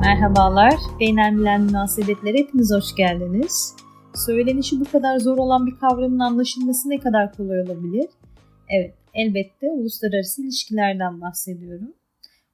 Merhabalar, 0.00 0.74
Beynelmilen 1.00 1.60
Münasebetlere 1.60 2.38
hepiniz 2.38 2.72
hoş 2.72 2.94
geldiniz. 2.94 3.76
Söylenişi 4.14 4.80
bu 4.80 4.84
kadar 4.92 5.18
zor 5.18 5.38
olan 5.38 5.66
bir 5.66 5.76
kavramın 5.76 6.18
anlaşılması 6.18 6.90
ne 6.90 6.98
kadar 6.98 7.32
kolay 7.32 7.62
olabilir? 7.62 8.06
Evet, 8.68 8.94
elbette 9.14 9.70
uluslararası 9.70 10.42
ilişkilerden 10.42 11.20
bahsediyorum. 11.20 11.94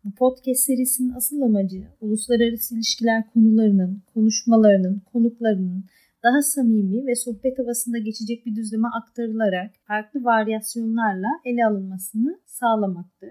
Bu 0.05 0.15
podcast 0.15 0.61
serisinin 0.61 1.15
asıl 1.15 1.41
amacı 1.41 1.83
uluslararası 2.01 2.75
ilişkiler 2.75 3.30
konularının, 3.30 4.02
konuşmalarının, 4.15 5.02
konuklarının 5.12 5.85
daha 6.23 6.43
samimi 6.43 7.07
ve 7.07 7.15
sohbet 7.15 7.59
havasında 7.59 7.98
geçecek 7.98 8.47
bir 8.47 8.57
düzleme 8.57 8.88
aktarılarak 8.88 9.71
farklı 9.85 10.25
varyasyonlarla 10.25 11.29
ele 11.45 11.66
alınmasını 11.66 12.41
sağlamaktır. 12.47 13.30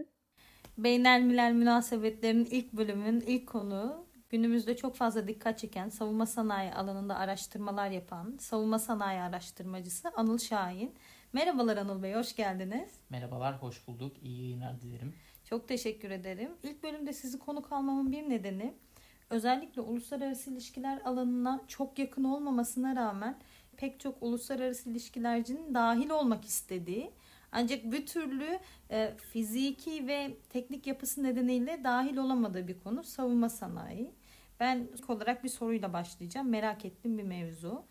Beynelmilel 0.78 1.54
münasebetlerin 1.54 2.48
ilk 2.52 2.74
bölümünün 2.74 3.20
ilk 3.28 3.48
konu 3.48 4.06
günümüzde 4.30 4.76
çok 4.76 4.96
fazla 4.96 5.28
dikkat 5.28 5.60
çeken 5.60 5.90
savunma 5.90 6.26
sanayi 6.26 6.74
alanında 6.74 7.16
araştırmalar 7.16 7.90
yapan 7.90 8.38
savunma 8.40 8.80
sanayi 8.80 9.22
araştırmacısı 9.22 10.10
Anıl 10.16 10.38
Şahin. 10.38 10.92
Merhabalar 11.34 11.78
Anıl 11.78 12.04
Bey, 12.04 12.14
hoş 12.14 12.36
geldiniz. 12.36 12.92
Merhabalar, 13.10 13.62
hoş 13.62 13.88
bulduk. 13.88 14.18
İyi 14.24 14.42
yayınlar 14.42 14.82
dilerim. 14.82 15.16
Çok 15.46 15.68
teşekkür 15.68 16.12
ederim. 16.12 16.52
İlk 16.64 16.84
bölümde 16.84 17.14
sizi 17.14 17.40
konuk 17.40 17.72
almamın 17.72 18.12
bir 18.12 18.30
nedeni 18.30 18.74
özellikle 19.30 19.82
uluslararası 19.82 20.52
ilişkiler 20.52 21.02
alanına 21.06 21.62
çok 21.68 22.00
yakın 22.00 22.24
olmamasına 22.24 22.96
rağmen 22.96 23.38
pek 23.78 24.00
çok 24.00 24.24
uluslararası 24.24 24.90
ilişkilercinin 24.90 25.74
dahil 25.74 26.10
olmak 26.10 26.46
istediği 26.46 27.12
ancak 27.52 27.92
bir 27.92 28.06
türlü 28.06 28.60
e, 28.90 29.14
fiziki 29.18 30.08
ve 30.08 30.38
teknik 30.50 30.88
yapısı 30.88 31.24
nedeniyle 31.24 31.84
dahil 31.84 32.18
olamadığı 32.18 32.68
bir 32.68 32.80
konu 32.80 33.04
savunma 33.04 33.50
sanayi. 33.50 34.12
Ben 34.60 34.88
ilk 34.98 35.10
olarak 35.10 35.44
bir 35.44 35.50
soruyla 35.50 35.94
başlayacağım. 35.94 36.50
Merak 36.50 36.86
ettiğim 36.86 37.18
bir 37.18 37.24
mevzu. 37.24 37.84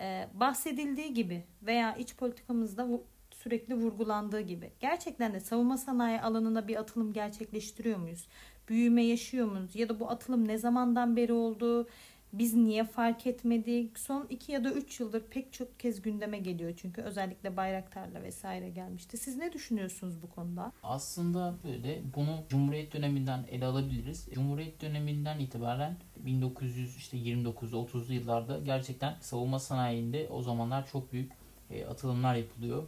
Ee, 0.00 0.28
bahsedildiği 0.34 1.14
gibi 1.14 1.44
veya 1.62 1.96
iç 1.96 2.16
politikamızda 2.16 2.88
sürekli 3.30 3.74
vurgulandığı 3.74 4.40
gibi 4.40 4.72
gerçekten 4.80 5.34
de 5.34 5.40
savunma 5.40 5.78
sanayi 5.78 6.20
alanında 6.20 6.68
bir 6.68 6.76
atılım 6.76 7.12
gerçekleştiriyor 7.12 7.98
muyuz? 7.98 8.28
Büyüme 8.68 9.04
yaşıyor 9.04 9.46
muyuz? 9.46 9.76
Ya 9.76 9.88
da 9.88 10.00
bu 10.00 10.10
atılım 10.10 10.48
ne 10.48 10.58
zamandan 10.58 11.16
beri 11.16 11.32
oldu? 11.32 11.88
Biz 12.32 12.54
niye 12.54 12.84
fark 12.84 13.26
etmedik? 13.26 13.98
Son 13.98 14.26
iki 14.30 14.52
ya 14.52 14.64
da 14.64 14.70
üç 14.72 15.00
yıldır 15.00 15.22
pek 15.22 15.52
çok 15.52 15.80
kez 15.80 16.02
gündeme 16.02 16.38
geliyor. 16.38 16.72
Çünkü 16.76 17.02
özellikle 17.02 17.56
Bayraktar'la 17.56 18.22
vesaire 18.22 18.70
gelmişti. 18.70 19.16
Siz 19.16 19.36
ne 19.36 19.52
düşünüyorsunuz 19.52 20.22
bu 20.22 20.30
konuda? 20.30 20.72
Aslında 20.82 21.54
böyle 21.64 22.02
bunu 22.14 22.38
Cumhuriyet 22.48 22.92
döneminden 22.92 23.44
ele 23.50 23.66
alabiliriz. 23.66 24.28
Cumhuriyet 24.34 24.80
döneminden 24.82 25.38
itibaren 25.38 25.96
1929-30'lu 26.26 28.12
yıllarda 28.12 28.58
gerçekten 28.58 29.16
savunma 29.20 29.58
sanayinde 29.58 30.28
o 30.30 30.42
zamanlar 30.42 30.86
çok 30.86 31.12
büyük 31.12 31.32
e, 31.70 31.84
atılımlar 31.84 32.34
yapılıyor. 32.34 32.82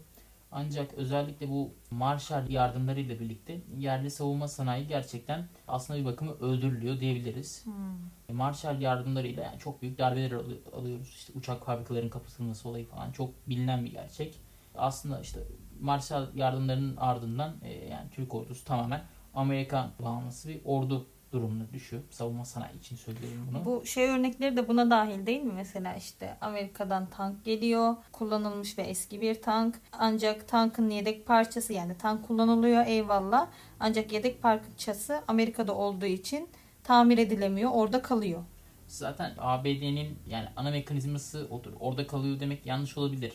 Ancak 0.53 0.95
özellikle 0.95 1.49
bu 1.49 1.75
Marshall 1.91 2.51
yardımlarıyla 2.51 3.21
birlikte 3.21 3.61
yerli 3.79 4.11
savunma 4.11 4.49
sanayi 4.49 4.87
gerçekten 4.87 5.49
aslında 5.69 6.01
bir 6.01 6.05
bakımı 6.05 6.33
öldürülüyor 6.33 7.01
diyebiliriz. 7.01 7.67
Hmm. 7.67 8.37
Marshall 8.37 8.81
yardımlarıyla 8.81 9.43
yani 9.43 9.59
çok 9.59 9.83
büyük 9.83 9.99
darbeler 9.99 10.33
alıyoruz. 10.73 11.09
İşte 11.09 11.33
uçak 11.39 11.67
fabrikalarının 11.67 12.11
kapatılması 12.11 12.69
olayı 12.69 12.87
falan 12.87 13.13
çok 13.13 13.49
bilinen 13.49 13.85
bir 13.85 13.93
gerçek. 13.93 14.41
Aslında 14.75 15.21
işte 15.21 15.41
Marshall 15.81 16.27
yardımlarının 16.35 16.97
ardından 16.97 17.55
e, 17.63 17.73
yani 17.73 18.11
Türk 18.11 18.35
ordusu 18.35 18.65
tamamen 18.65 19.03
Amerikan 19.35 19.91
bağımlısı 20.03 20.49
bir 20.49 20.61
ordu 20.65 21.07
durumuna 21.33 21.73
düşüyor. 21.73 22.03
Savunma 22.11 22.45
sanayi 22.45 22.79
için 22.79 22.97
söylüyorum 22.97 23.49
bunu. 23.51 23.65
Bu 23.65 23.87
şey 23.87 24.09
örnekleri 24.09 24.57
de 24.57 24.69
buna 24.69 24.91
dahil 24.91 25.27
değil 25.27 25.43
mi? 25.43 25.53
Mesela 25.55 25.95
işte 25.95 26.37
Amerika'dan 26.41 27.07
tank 27.07 27.45
geliyor. 27.45 27.97
Kullanılmış 28.13 28.79
ve 28.79 28.83
eski 28.83 29.21
bir 29.21 29.43
tank. 29.43 29.81
Ancak 29.93 30.49
tankın 30.49 30.91
yedek 30.91 31.27
parçası 31.27 31.73
yani 31.73 31.99
tank 31.99 32.27
kullanılıyor 32.27 32.87
eyvallah. 32.87 33.49
Ancak 33.81 34.13
yedek 34.13 34.43
parçası 34.43 35.23
Amerika'da 35.29 35.75
olduğu 35.75 36.07
için 36.07 36.49
tamir 36.85 37.19
edilemiyor. 37.19 37.71
Orada 37.75 38.03
kalıyor. 38.03 38.43
Zaten 38.87 39.35
ABD'nin 39.39 40.19
yani 40.29 40.49
ana 40.57 40.71
mekanizması 40.71 41.47
odur. 41.51 41.73
Orada 41.81 42.07
kalıyor 42.07 42.41
demek 42.41 42.67
yanlış 42.67 42.99
olabilir. 42.99 43.33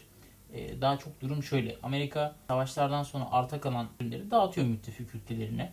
Ee, 0.53 0.81
daha 0.81 0.97
çok 0.97 1.21
durum 1.21 1.43
şöyle. 1.43 1.75
Amerika 1.83 2.35
savaşlardan 2.47 3.03
sonra 3.03 3.31
arta 3.31 3.61
kalan 3.61 3.87
ürünleri 3.99 4.31
dağıtıyor 4.31 4.67
müttefik 4.67 5.15
ülkelerine 5.15 5.71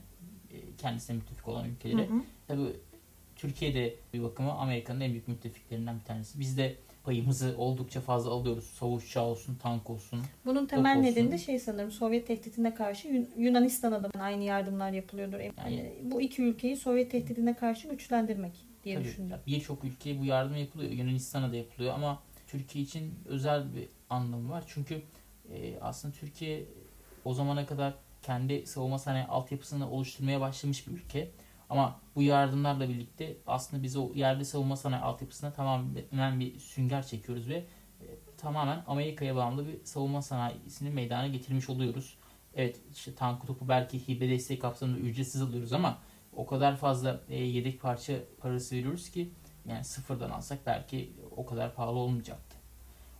kendisine 0.84 1.16
müttefik 1.16 1.48
olan 1.48 1.68
ülkelere. 1.68 2.08
Hı 2.08 2.14
hı. 2.14 2.22
Tabii 2.48 2.76
Türkiye'de 3.36 3.94
bir 4.12 4.22
bakıma 4.22 4.52
Amerika'nın 4.52 5.00
en 5.00 5.10
büyük 5.10 5.28
müttefiklerinden 5.28 5.98
bir 6.00 6.04
tanesi. 6.04 6.40
Biz 6.40 6.58
de 6.58 6.76
payımızı 7.04 7.54
oldukça 7.58 8.00
fazla 8.00 8.30
alıyoruz. 8.30 8.64
Savaş 8.64 9.04
uçağı 9.04 9.24
olsun, 9.24 9.54
tank 9.62 9.90
olsun. 9.90 10.20
Bunun 10.44 10.66
temel 10.66 10.96
nedeni 10.96 11.32
de 11.32 11.38
şey 11.38 11.58
sanırım 11.58 11.90
Sovyet 11.90 12.26
tehditine 12.26 12.74
karşı 12.74 13.26
Yunanistan'a 13.36 14.02
da 14.02 14.10
aynı 14.20 14.44
yardımlar 14.44 14.92
yapılıyordur. 14.92 15.38
Yani, 15.38 15.52
yani 15.58 15.92
bu 16.02 16.20
iki 16.20 16.42
ülkeyi 16.42 16.76
Sovyet 16.76 17.10
tehditine 17.10 17.54
karşı 17.54 17.88
güçlendirmek 17.88 18.52
diye 18.84 18.94
tabii, 18.94 19.04
düşünüyorum. 19.04 19.44
Birçok 19.46 19.84
ülkeye 19.84 20.20
bu 20.20 20.24
yardım 20.24 20.56
yapılıyor. 20.56 20.90
Yunanistan'a 20.90 21.52
da 21.52 21.56
yapılıyor 21.56 21.94
ama 21.94 22.22
Türkiye 22.46 22.84
için 22.84 23.14
özel 23.26 23.74
bir 23.74 23.88
anlamı 24.10 24.50
var. 24.50 24.64
Çünkü 24.66 25.02
e, 25.54 25.80
aslında 25.80 26.14
Türkiye 26.14 26.64
o 27.24 27.34
zamana 27.34 27.66
kadar 27.66 27.94
kendi 28.24 28.66
savunma 28.66 28.98
sanayi 28.98 29.24
altyapısını 29.24 29.90
oluşturmaya 29.90 30.40
başlamış 30.40 30.86
bir 30.88 30.92
ülke. 30.92 31.30
Ama 31.70 32.00
bu 32.16 32.22
yardımlarla 32.22 32.88
birlikte 32.88 33.36
aslında 33.46 33.82
biz 33.82 33.96
o 33.96 34.10
yerli 34.14 34.44
savunma 34.44 34.76
sanayi 34.76 35.02
altyapısına 35.02 35.52
tamamen 35.52 36.40
bir 36.40 36.58
sünger 36.58 37.06
çekiyoruz 37.06 37.48
ve 37.48 37.56
e, 38.00 38.06
tamamen 38.38 38.84
Amerika'ya 38.86 39.36
bağımlı 39.36 39.68
bir 39.68 39.84
savunma 39.84 40.22
sanayisini 40.22 40.90
meydana 40.90 41.26
getirmiş 41.26 41.70
oluyoruz. 41.70 42.18
Evet 42.54 42.80
işte 42.92 43.14
tank 43.14 43.46
topu 43.46 43.68
belki 43.68 44.08
hibe 44.08 44.28
desteği 44.28 44.58
kapsamında 44.58 44.98
ücretsiz 44.98 45.42
alıyoruz 45.42 45.72
ama 45.72 45.98
o 46.36 46.46
kadar 46.46 46.76
fazla 46.76 47.20
e, 47.28 47.44
yedek 47.44 47.80
parça 47.80 48.14
parası 48.40 48.76
veriyoruz 48.76 49.10
ki 49.10 49.30
yani 49.68 49.84
sıfırdan 49.84 50.30
alsak 50.30 50.58
belki 50.66 51.12
o 51.36 51.46
kadar 51.46 51.74
pahalı 51.74 51.98
olmayacaktı. 51.98 52.56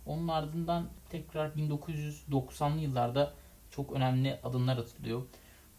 Onun 0.05 0.27
ardından 0.27 0.89
tekrar 1.09 1.49
1990'lı 1.49 2.79
yıllarda 2.79 3.33
çok 3.75 3.91
önemli 3.91 4.39
adımlar 4.43 4.77
atılıyor. 4.77 5.21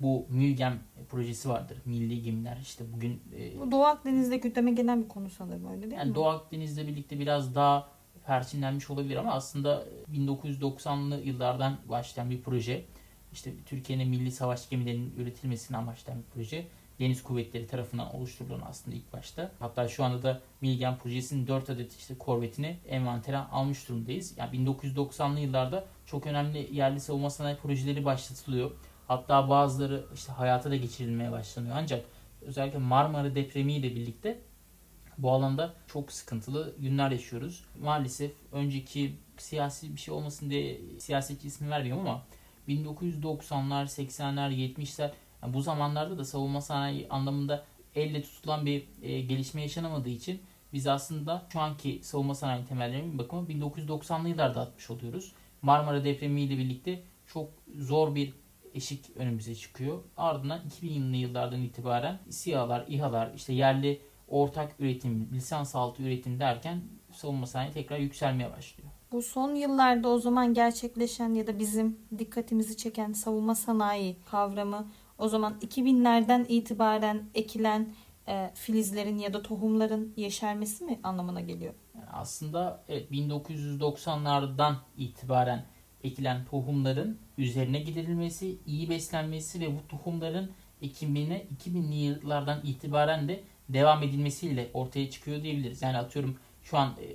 Bu 0.01 0.27
MÜGEM 0.31 0.81
projesi 1.09 1.49
vardır. 1.49 1.79
Milli 1.85 2.23
gemiler 2.23 2.59
işte 2.63 2.85
bugün... 2.93 3.23
E, 3.39 3.61
Bu 3.61 3.71
Doğu 3.71 3.85
Akdeniz'de 3.85 4.37
gündeme 4.37 4.71
gelen 4.71 5.05
bir 5.05 5.09
konu 5.09 5.31
sanırım 5.31 5.71
öyle 5.71 5.83
değil 5.83 5.93
yani 5.93 6.09
mi? 6.09 6.15
Doğu 6.15 6.27
Akdeniz'le 6.27 6.79
birlikte 6.79 7.19
biraz 7.19 7.55
daha 7.55 7.89
perçinlenmiş 8.27 8.91
olabilir 8.91 9.17
ama 9.17 9.33
aslında 9.33 9.85
1990'lı 10.15 11.21
yıllardan 11.21 11.77
başlayan 11.89 12.31
bir 12.31 12.43
proje. 12.43 12.85
İşte 13.33 13.53
Türkiye'nin 13.67 14.09
milli 14.09 14.33
savaş 14.33 14.69
gemilerinin 14.69 15.15
üretilmesini 15.17 15.77
amaçlayan 15.77 16.19
bir 16.19 16.27
proje. 16.35 16.67
Deniz 17.01 17.23
Kuvvetleri 17.23 17.67
tarafından 17.67 18.15
oluşturulan 18.15 18.63
aslında 18.69 18.97
ilk 18.97 19.13
başta. 19.13 19.53
Hatta 19.59 19.89
şu 19.89 20.05
anda 20.05 20.23
da 20.23 20.41
Milgen 20.61 20.99
projesinin 20.99 21.47
4 21.47 21.71
adet 21.71 21.97
işte 21.97 22.19
korvetini 22.19 22.77
envantere 22.89 23.39
almış 23.39 23.89
durumdayız. 23.89 24.35
Yani 24.39 24.57
1990'lı 24.57 25.41
yıllarda 25.41 25.85
çok 26.07 26.27
önemli 26.27 26.69
yerli 26.73 27.01
savunma 27.01 27.31
sanayi 27.31 27.57
projeleri 27.57 28.05
başlatılıyor. 28.05 28.71
Hatta 29.09 29.51
bazıları 29.51 30.05
işte 30.15 30.33
hayata 30.33 30.71
da 30.71 30.77
geçirilmeye 30.77 31.33
başlanıyor. 31.33 31.77
Ancak 31.79 32.05
özellikle 32.43 32.79
Marmara 32.79 33.35
depremiyle 33.35 33.95
birlikte 33.95 34.39
bu 35.19 35.33
alanda 35.33 35.75
çok 35.87 36.13
sıkıntılı 36.13 36.75
günler 36.79 37.11
yaşıyoruz. 37.11 37.65
Maalesef 37.83 38.33
önceki 38.53 39.17
siyasi 39.37 39.95
bir 39.95 40.01
şey 40.01 40.15
olmasın 40.15 40.51
diye 40.51 40.81
siyasetçi 40.99 41.49
ismi 41.49 41.71
vermiyorum 41.71 42.09
ama 42.09 42.23
1990'lar, 42.69 43.85
80'ler, 43.85 44.51
70'ler 44.51 45.11
yani 45.43 45.55
bu 45.55 45.63
zamanlarda 45.63 46.19
da 46.19 46.25
savunma 46.25 46.61
sanayi 46.61 47.09
anlamında 47.09 47.65
elle 47.95 48.23
tutulan 48.23 48.67
bir 48.67 48.85
e, 49.03 49.21
gelişme 49.21 49.63
yaşanamadığı 49.63 50.09
için 50.09 50.43
biz 50.73 50.87
aslında 50.87 51.47
şu 51.53 51.61
anki 51.61 52.01
savunma 52.03 52.35
sanayi 52.35 52.65
temellerinin 52.65 53.13
bir 53.13 53.19
bakımı 53.19 53.49
1990'lı 53.49 54.29
yıllarda 54.29 54.61
atmış 54.61 54.91
oluyoruz. 54.91 55.33
Marmara 55.63 56.05
depremiyle 56.05 56.59
birlikte 56.59 57.03
çok 57.27 57.51
zor 57.79 58.15
bir 58.15 58.35
eşik 58.75 59.17
önümüze 59.17 59.55
çıkıyor. 59.55 60.03
Ardından 60.17 60.61
2000'li 60.61 61.17
yıllardan 61.17 61.63
itibaren 61.63 62.19
SİHA'lar, 62.31 62.85
İHA'lar, 62.89 63.35
işte 63.35 63.53
yerli 63.53 64.01
ortak 64.29 64.75
üretim, 64.79 65.29
lisans 65.33 65.77
altı 65.77 66.03
üretim 66.03 66.41
derken 66.41 66.81
savunma 67.13 67.47
sanayi 67.47 67.73
tekrar 67.73 67.99
yükselmeye 67.99 68.51
başlıyor. 68.51 68.91
Bu 69.13 69.23
son 69.23 69.55
yıllarda 69.55 70.09
o 70.09 70.19
zaman 70.19 70.55
gerçekleşen 70.55 71.35
ya 71.35 71.47
da 71.47 71.59
bizim 71.59 71.99
dikkatimizi 72.19 72.77
çeken 72.77 73.13
savunma 73.13 73.55
sanayi 73.55 74.17
kavramı 74.31 74.87
o 75.19 75.29
zaman 75.29 75.55
2000'lerden 75.61 76.47
itibaren 76.49 77.23
ekilen 77.35 77.89
e, 78.29 78.51
filizlerin 78.55 79.19
ya 79.19 79.33
da 79.33 79.43
tohumların 79.43 80.15
yeşermesi 80.17 80.85
mi 80.85 81.01
anlamına 81.03 81.41
geliyor? 81.41 81.75
Aslında 82.13 82.85
evet 82.89 83.11
1990'lardan 83.11 84.75
itibaren 84.97 85.65
ekilen 86.05 86.45
tohumların 86.45 87.19
üzerine 87.39 87.79
gidilmesi, 87.79 88.59
iyi 88.67 88.91
beslenmesi 88.91 89.61
ve 89.61 89.67
bu 89.77 89.89
tohumların 89.89 90.51
ekimine 90.83 91.47
2000'li 91.65 91.95
yıllardan 91.95 92.61
itibaren 92.65 93.29
de 93.29 93.45
devam 93.69 94.03
edilmesiyle 94.03 94.71
ortaya 94.75 95.11
çıkıyor 95.11 95.43
diyebiliriz. 95.43 95.83
Yani 95.83 95.99
atıyorum 95.99 96.39
şu 96.63 96.79
an 96.79 96.89
e, 96.89 97.07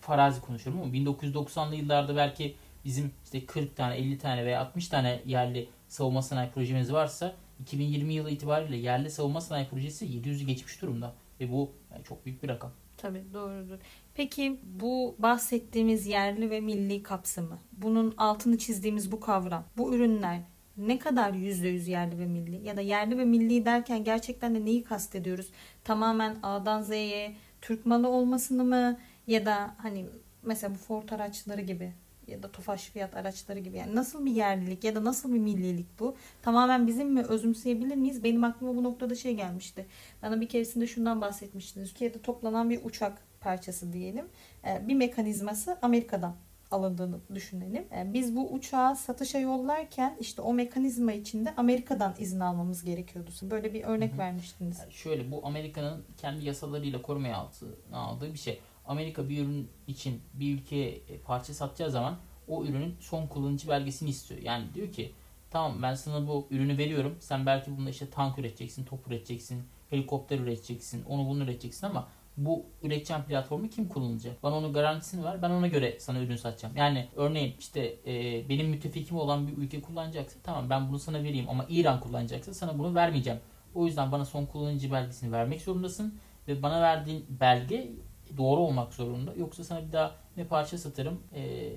farazi 0.00 0.40
konuşuyorum 0.40 0.82
ama 0.82 0.92
1990'lı 0.92 1.74
yıllarda 1.74 2.16
belki 2.16 2.54
bizim 2.84 3.12
işte 3.24 3.46
40 3.46 3.76
tane, 3.76 3.96
50 3.96 4.18
tane 4.18 4.44
veya 4.44 4.60
60 4.60 4.88
tane 4.88 5.22
yerli 5.26 5.68
savunma 5.88 6.22
sanayi 6.22 6.50
projemiz 6.50 6.92
varsa 6.92 7.34
2020 7.60 8.14
yılı 8.14 8.30
itibariyle 8.30 8.76
yerli 8.76 9.10
savunma 9.10 9.40
sanayi 9.40 9.68
projesi 9.68 10.06
700'ü 10.06 10.44
geçmiş 10.44 10.82
durumda. 10.82 11.14
Ve 11.40 11.52
bu 11.52 11.72
yani 11.92 12.04
çok 12.04 12.26
büyük 12.26 12.42
bir 12.42 12.48
rakam. 12.48 12.72
Tabii 12.96 13.24
doğrudur. 13.34 13.78
Peki 14.14 14.60
bu 14.62 15.16
bahsettiğimiz 15.18 16.06
yerli 16.06 16.50
ve 16.50 16.60
milli 16.60 17.02
kapsamı, 17.02 17.58
bunun 17.72 18.14
altını 18.16 18.58
çizdiğimiz 18.58 19.12
bu 19.12 19.20
kavram, 19.20 19.64
bu 19.76 19.94
ürünler 19.94 20.40
ne 20.76 20.98
kadar 20.98 21.32
yüzde 21.32 21.68
yüz 21.68 21.88
yerli 21.88 22.18
ve 22.18 22.26
milli 22.26 22.66
ya 22.66 22.76
da 22.76 22.80
yerli 22.80 23.18
ve 23.18 23.24
milli 23.24 23.64
derken 23.64 24.04
gerçekten 24.04 24.54
de 24.54 24.64
neyi 24.64 24.84
kastediyoruz? 24.84 25.46
Tamamen 25.84 26.36
A'dan 26.42 26.82
Z'ye 26.82 27.36
Türk 27.60 27.86
malı 27.86 28.08
olmasını 28.08 28.64
mı 28.64 28.98
ya 29.26 29.46
da 29.46 29.74
hani 29.78 30.06
mesela 30.42 30.74
bu 30.74 30.78
Ford 30.78 31.08
araçları 31.08 31.60
gibi 31.60 31.92
ya 32.26 32.42
da 32.42 32.52
Tofaş 32.52 32.84
fiyat 32.84 33.14
araçları 33.14 33.58
gibi 33.58 33.76
yani 33.76 33.94
nasıl 33.94 34.26
bir 34.26 34.32
yerlilik 34.32 34.84
ya 34.84 34.94
da 34.94 35.04
nasıl 35.04 35.34
bir 35.34 35.38
millilik 35.38 36.00
bu? 36.00 36.16
Tamamen 36.42 36.86
bizim 36.86 37.12
mi 37.12 37.22
özümseyebilir 37.22 37.96
miyiz? 37.96 38.24
Benim 38.24 38.44
aklıma 38.44 38.76
bu 38.76 38.84
noktada 38.84 39.14
şey 39.14 39.34
gelmişti. 39.34 39.86
Bana 40.22 40.40
bir 40.40 40.48
keresinde 40.48 40.86
şundan 40.86 41.20
bahsetmiştiniz. 41.20 41.90
Türkiye'de 41.90 42.22
toplanan 42.22 42.70
bir 42.70 42.84
uçak 42.84 43.18
parçası 43.40 43.92
diyelim. 43.92 44.26
Ee, 44.66 44.88
bir 44.88 44.94
mekanizması 44.94 45.78
Amerika'dan 45.82 46.36
alındığını 46.70 47.16
düşünelim. 47.34 47.84
Ee, 47.92 48.12
biz 48.12 48.36
bu 48.36 48.52
uçağı 48.52 48.96
satışa 48.96 49.38
yollarken 49.38 50.16
işte 50.20 50.42
o 50.42 50.54
mekanizma 50.54 51.12
içinde 51.12 51.54
Amerika'dan 51.56 52.14
izin 52.18 52.40
almamız 52.40 52.84
gerekiyordu. 52.84 53.30
Böyle 53.42 53.74
bir 53.74 53.84
örnek 53.84 54.10
Hı 54.10 54.14
hı. 54.14 54.18
vermiştiniz. 54.18 54.80
Şöyle 54.90 55.30
bu 55.30 55.46
Amerika'nın 55.46 56.04
kendi 56.16 56.44
yasalarıyla 56.44 57.02
korumaya 57.02 57.36
altına 57.36 57.98
aldığı 57.98 58.32
bir 58.32 58.38
şey. 58.38 58.60
Amerika 58.86 59.28
bir 59.28 59.44
ürün 59.44 59.68
için 59.86 60.20
bir 60.34 60.54
ülkeye 60.54 61.00
parça 61.24 61.54
satacağı 61.54 61.90
zaman 61.90 62.16
o 62.48 62.64
ürünün 62.64 62.96
son 63.00 63.26
kullanıcı 63.26 63.68
belgesini 63.68 64.10
istiyor. 64.10 64.42
Yani 64.42 64.74
diyor 64.74 64.92
ki 64.92 65.12
tamam 65.50 65.82
ben 65.82 65.94
sana 65.94 66.26
bu 66.26 66.46
ürünü 66.50 66.78
veriyorum. 66.78 67.16
Sen 67.20 67.46
belki 67.46 67.76
bunda 67.76 67.90
işte 67.90 68.10
tank 68.10 68.38
üreteceksin, 68.38 68.84
top 68.84 69.08
üreteceksin, 69.08 69.62
helikopter 69.90 70.38
üreteceksin, 70.38 71.04
onu 71.04 71.28
bunu 71.28 71.44
üreteceksin 71.44 71.86
ama 71.86 72.08
bu 72.36 72.66
üreteceğim 72.82 73.22
platformu 73.22 73.70
kim 73.70 73.88
kullanacak? 73.88 74.42
Bana 74.42 74.56
onun 74.56 74.72
garantisini 74.72 75.24
ver. 75.24 75.42
Ben 75.42 75.50
ona 75.50 75.66
göre 75.66 76.00
sana 76.00 76.18
ürün 76.18 76.36
satacağım. 76.36 76.76
Yani 76.76 77.08
örneğin 77.16 77.54
işte 77.58 77.96
e, 78.06 78.48
benim 78.48 78.68
müttefikim 78.68 79.16
olan 79.16 79.48
bir 79.48 79.56
ülke 79.56 79.82
kullanacaksa 79.82 80.38
tamam 80.42 80.70
ben 80.70 80.88
bunu 80.88 80.98
sana 80.98 81.22
vereyim 81.22 81.48
ama 81.48 81.66
İran 81.68 82.00
kullanacaksa 82.00 82.54
sana 82.54 82.78
bunu 82.78 82.94
vermeyeceğim. 82.94 83.40
O 83.74 83.86
yüzden 83.86 84.12
bana 84.12 84.24
son 84.24 84.46
kullanıcı 84.46 84.92
belgesini 84.92 85.32
vermek 85.32 85.62
zorundasın 85.62 86.18
ve 86.48 86.62
bana 86.62 86.82
verdiğin 86.82 87.26
belge 87.28 87.90
doğru 88.36 88.60
olmak 88.60 88.94
zorunda. 88.94 89.34
Yoksa 89.38 89.64
sana 89.64 89.86
bir 89.86 89.92
daha 89.92 90.16
ne 90.36 90.46
parça 90.46 90.78
satarım 90.78 91.20
e, 91.34 91.72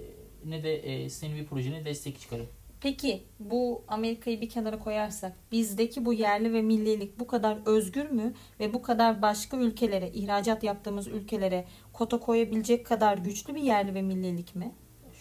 ne 0.46 0.64
de 0.64 0.76
e, 0.76 1.10
senin 1.10 1.36
bir 1.36 1.46
projene 1.46 1.86
destek 1.86 2.20
çıkarım. 2.20 2.48
Peki 2.82 3.24
bu 3.40 3.84
Amerika'yı 3.88 4.42
bir 4.42 4.50
kenara 4.50 4.80
koyarsak 4.80 5.34
bizdeki 5.52 6.06
bu 6.06 6.14
yerli 6.14 6.54
ve 6.54 6.62
millilik 6.62 7.20
bu 7.20 7.28
kadar 7.28 7.58
özgür 7.66 8.10
mü 8.10 8.34
ve 8.60 8.74
bu 8.74 8.82
kadar 8.82 9.22
başka 9.22 9.58
ülkelere 9.58 10.10
ihracat 10.10 10.64
yaptığımız 10.64 11.08
ülkelere 11.08 11.66
kota 11.94 12.20
koyabilecek 12.20 12.86
kadar 12.86 13.18
güçlü 13.18 13.56
bir 13.56 13.62
yerli 13.62 13.94
ve 13.94 14.02
millilik 14.02 14.56
mi? 14.56 14.72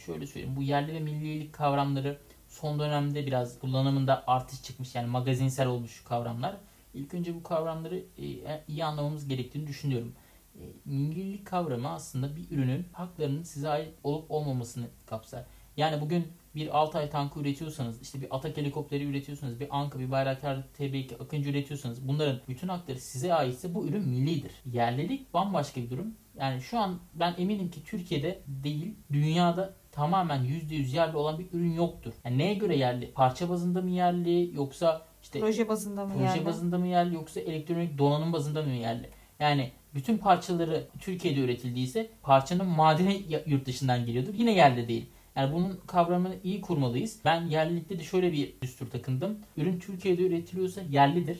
Şöyle 0.06 0.26
söyleyeyim 0.26 0.56
bu 0.56 0.62
yerli 0.62 0.94
ve 0.94 1.00
millilik 1.00 1.52
kavramları 1.52 2.18
son 2.48 2.78
dönemde 2.78 3.26
biraz 3.26 3.58
kullanımında 3.58 4.24
artış 4.26 4.62
çıkmış 4.62 4.94
yani 4.94 5.06
magazinsel 5.06 5.66
olmuş 5.66 6.04
kavramlar. 6.04 6.56
İlk 6.94 7.14
önce 7.14 7.34
bu 7.34 7.42
kavramları 7.42 7.96
e, 7.96 8.62
iyi 8.68 8.84
anlamamız 8.84 9.28
gerektiğini 9.28 9.66
düşünüyorum. 9.66 10.12
E, 10.60 10.64
millilik 10.84 11.46
kavramı 11.46 11.88
aslında 11.88 12.36
bir 12.36 12.50
ürünün 12.50 12.86
haklarının 12.92 13.42
size 13.42 13.68
ait 13.68 13.94
olup 14.04 14.30
olmamasını 14.30 14.86
kapsar. 15.06 15.44
Yani 15.76 16.00
bugün 16.00 16.26
bir 16.54 16.78
Altay 16.78 17.10
tankı 17.10 17.40
üretiyorsanız, 17.40 18.02
işte 18.02 18.20
bir 18.20 18.36
Atak 18.36 18.56
helikopteri 18.56 19.04
üretiyorsanız, 19.04 19.60
bir 19.60 19.66
Anka, 19.70 19.98
bir 19.98 20.10
Bayraktar 20.10 20.64
TB2 20.78 21.22
Akıncı 21.22 21.50
üretiyorsanız 21.50 22.08
bunların 22.08 22.40
bütün 22.48 22.68
hakları 22.68 23.00
size 23.00 23.34
aitse 23.34 23.74
bu 23.74 23.86
ürün 23.86 24.08
millidir. 24.08 24.52
Yerlilik 24.72 25.34
bambaşka 25.34 25.80
bir 25.80 25.90
durum. 25.90 26.14
Yani 26.38 26.60
şu 26.60 26.78
an 26.78 26.98
ben 27.14 27.34
eminim 27.38 27.70
ki 27.70 27.84
Türkiye'de 27.84 28.40
değil, 28.46 28.94
dünyada 29.12 29.74
tamamen 29.92 30.44
%100 30.44 30.96
yerli 30.96 31.16
olan 31.16 31.38
bir 31.38 31.46
ürün 31.52 31.72
yoktur. 31.72 32.12
Yani 32.24 32.38
neye 32.38 32.54
göre 32.54 32.76
yerli? 32.76 33.12
Parça 33.12 33.48
bazında 33.48 33.82
mı 33.82 33.90
yerli 33.90 34.54
yoksa 34.54 35.06
işte 35.22 35.40
Proje 35.40 35.68
bazında 35.68 36.04
mı 36.04 36.12
proje 36.12 36.24
yerli? 36.24 36.44
bazında 36.44 36.78
mı 36.78 36.86
yerli 36.86 37.14
yoksa 37.14 37.40
elektronik 37.40 37.98
donanım 37.98 38.32
bazında 38.32 38.62
mı 38.62 38.70
yerli? 38.70 39.10
Yani 39.40 39.72
bütün 39.96 40.18
parçaları 40.18 40.86
Türkiye'de 41.00 41.40
üretildiyse 41.40 42.10
parçanın 42.22 42.66
madeni 42.66 43.22
yurt 43.46 43.66
dışından 43.66 44.06
geliyordur. 44.06 44.34
Yine 44.34 44.52
yerli 44.54 44.88
değil. 44.88 45.06
Yani 45.36 45.54
bunun 45.54 45.80
kavramını 45.86 46.34
iyi 46.44 46.60
kurmalıyız. 46.60 47.18
Ben 47.24 47.46
yerlilikte 47.46 47.98
de 47.98 48.02
şöyle 48.04 48.32
bir 48.32 48.54
düstur 48.62 48.90
takındım. 48.90 49.38
Ürün 49.56 49.78
Türkiye'de 49.78 50.22
üretiliyorsa 50.22 50.80
yerlidir. 50.90 51.38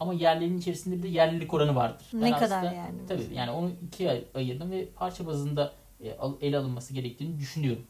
Ama 0.00 0.14
yerliliğin 0.14 0.58
içerisinde 0.58 0.98
bir 0.98 1.02
de 1.02 1.08
yerlilik 1.08 1.54
oranı 1.54 1.74
vardır. 1.74 2.06
Ben 2.12 2.20
Ne 2.20 2.32
kadar 2.32 2.58
aslında- 2.58 2.72
yani? 2.72 2.98
Tabii 3.08 3.34
yani 3.34 3.50
onu 3.50 3.70
ikiye 3.86 4.10
ay- 4.10 4.24
ayırdım 4.34 4.70
ve 4.70 4.86
parça 4.88 5.26
bazında 5.26 5.72
e, 6.00 6.16
ele 6.40 6.58
alınması 6.58 6.94
gerektiğini 6.94 7.38
düşünüyorum. 7.38 7.82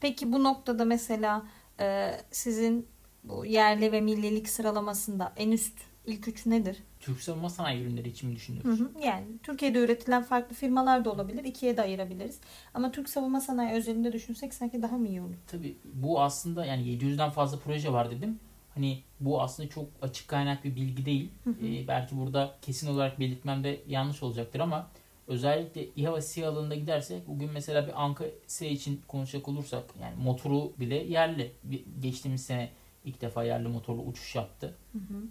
Peki 0.00 0.32
bu 0.32 0.44
noktada 0.44 0.84
mesela 0.84 1.42
e, 1.80 2.10
sizin 2.30 2.86
bu 3.24 3.46
yerli 3.46 3.92
ve 3.92 4.00
millilik 4.00 4.48
sıralamasında 4.48 5.32
en 5.36 5.50
üst 5.50 5.78
ilk 6.06 6.28
üç 6.28 6.46
nedir? 6.46 6.76
Türk 7.00 7.20
savunma 7.20 7.50
sanayi 7.50 7.82
ürünleri 7.82 8.08
için 8.08 8.28
mi 8.28 8.32
Hı 8.32 8.36
düşünüyoruz? 8.36 8.80
hı. 8.80 8.90
Yani 9.04 9.26
Türkiye'de 9.42 9.78
üretilen 9.78 10.22
farklı 10.22 10.54
firmalar 10.56 11.04
da 11.04 11.10
olabilir. 11.12 11.44
ikiye 11.44 11.76
de 11.76 11.82
ayırabiliriz. 11.82 12.38
Ama 12.74 12.92
Türk 12.92 13.08
savunma 13.08 13.40
sanayi 13.40 13.72
özelinde 13.74 14.12
düşünsek 14.12 14.54
sanki 14.54 14.82
daha 14.82 14.98
mı 14.98 15.08
iyi 15.08 15.20
olur? 15.20 15.34
Tabii 15.46 15.76
bu 15.94 16.20
aslında 16.22 16.66
yani 16.66 16.82
700'den 16.82 17.30
fazla 17.30 17.58
proje 17.58 17.92
var 17.92 18.10
dedim. 18.10 18.38
Hani 18.74 19.02
bu 19.20 19.42
aslında 19.42 19.68
çok 19.68 19.84
açık 20.02 20.28
kaynak 20.28 20.64
bir 20.64 20.76
bilgi 20.76 21.06
değil. 21.06 21.30
Ee, 21.62 21.88
belki 21.88 22.16
burada 22.18 22.54
kesin 22.62 22.88
olarak 22.88 23.20
belirtmemde 23.20 23.80
yanlış 23.88 24.22
olacaktır 24.22 24.60
ama 24.60 24.90
özellikle 25.26 25.86
İHA 25.96 26.14
ve 26.16 26.22
SİHA 26.22 26.48
alanında 26.48 26.74
gidersek 26.74 27.28
bugün 27.28 27.50
mesela 27.52 27.86
bir 27.86 28.02
Anka 28.04 28.24
S 28.46 28.68
için 28.70 29.00
konuşacak 29.08 29.48
olursak 29.48 29.84
yani 30.02 30.14
motoru 30.22 30.72
bile 30.80 30.94
yerli. 30.94 31.52
Bir- 31.64 31.84
Geçtiğimiz 32.02 32.44
sene 32.44 32.70
ilk 33.06 33.20
defa 33.20 33.44
yerli 33.44 33.68
motorlu 33.68 34.02
uçuş 34.02 34.34
yaptı. 34.34 34.74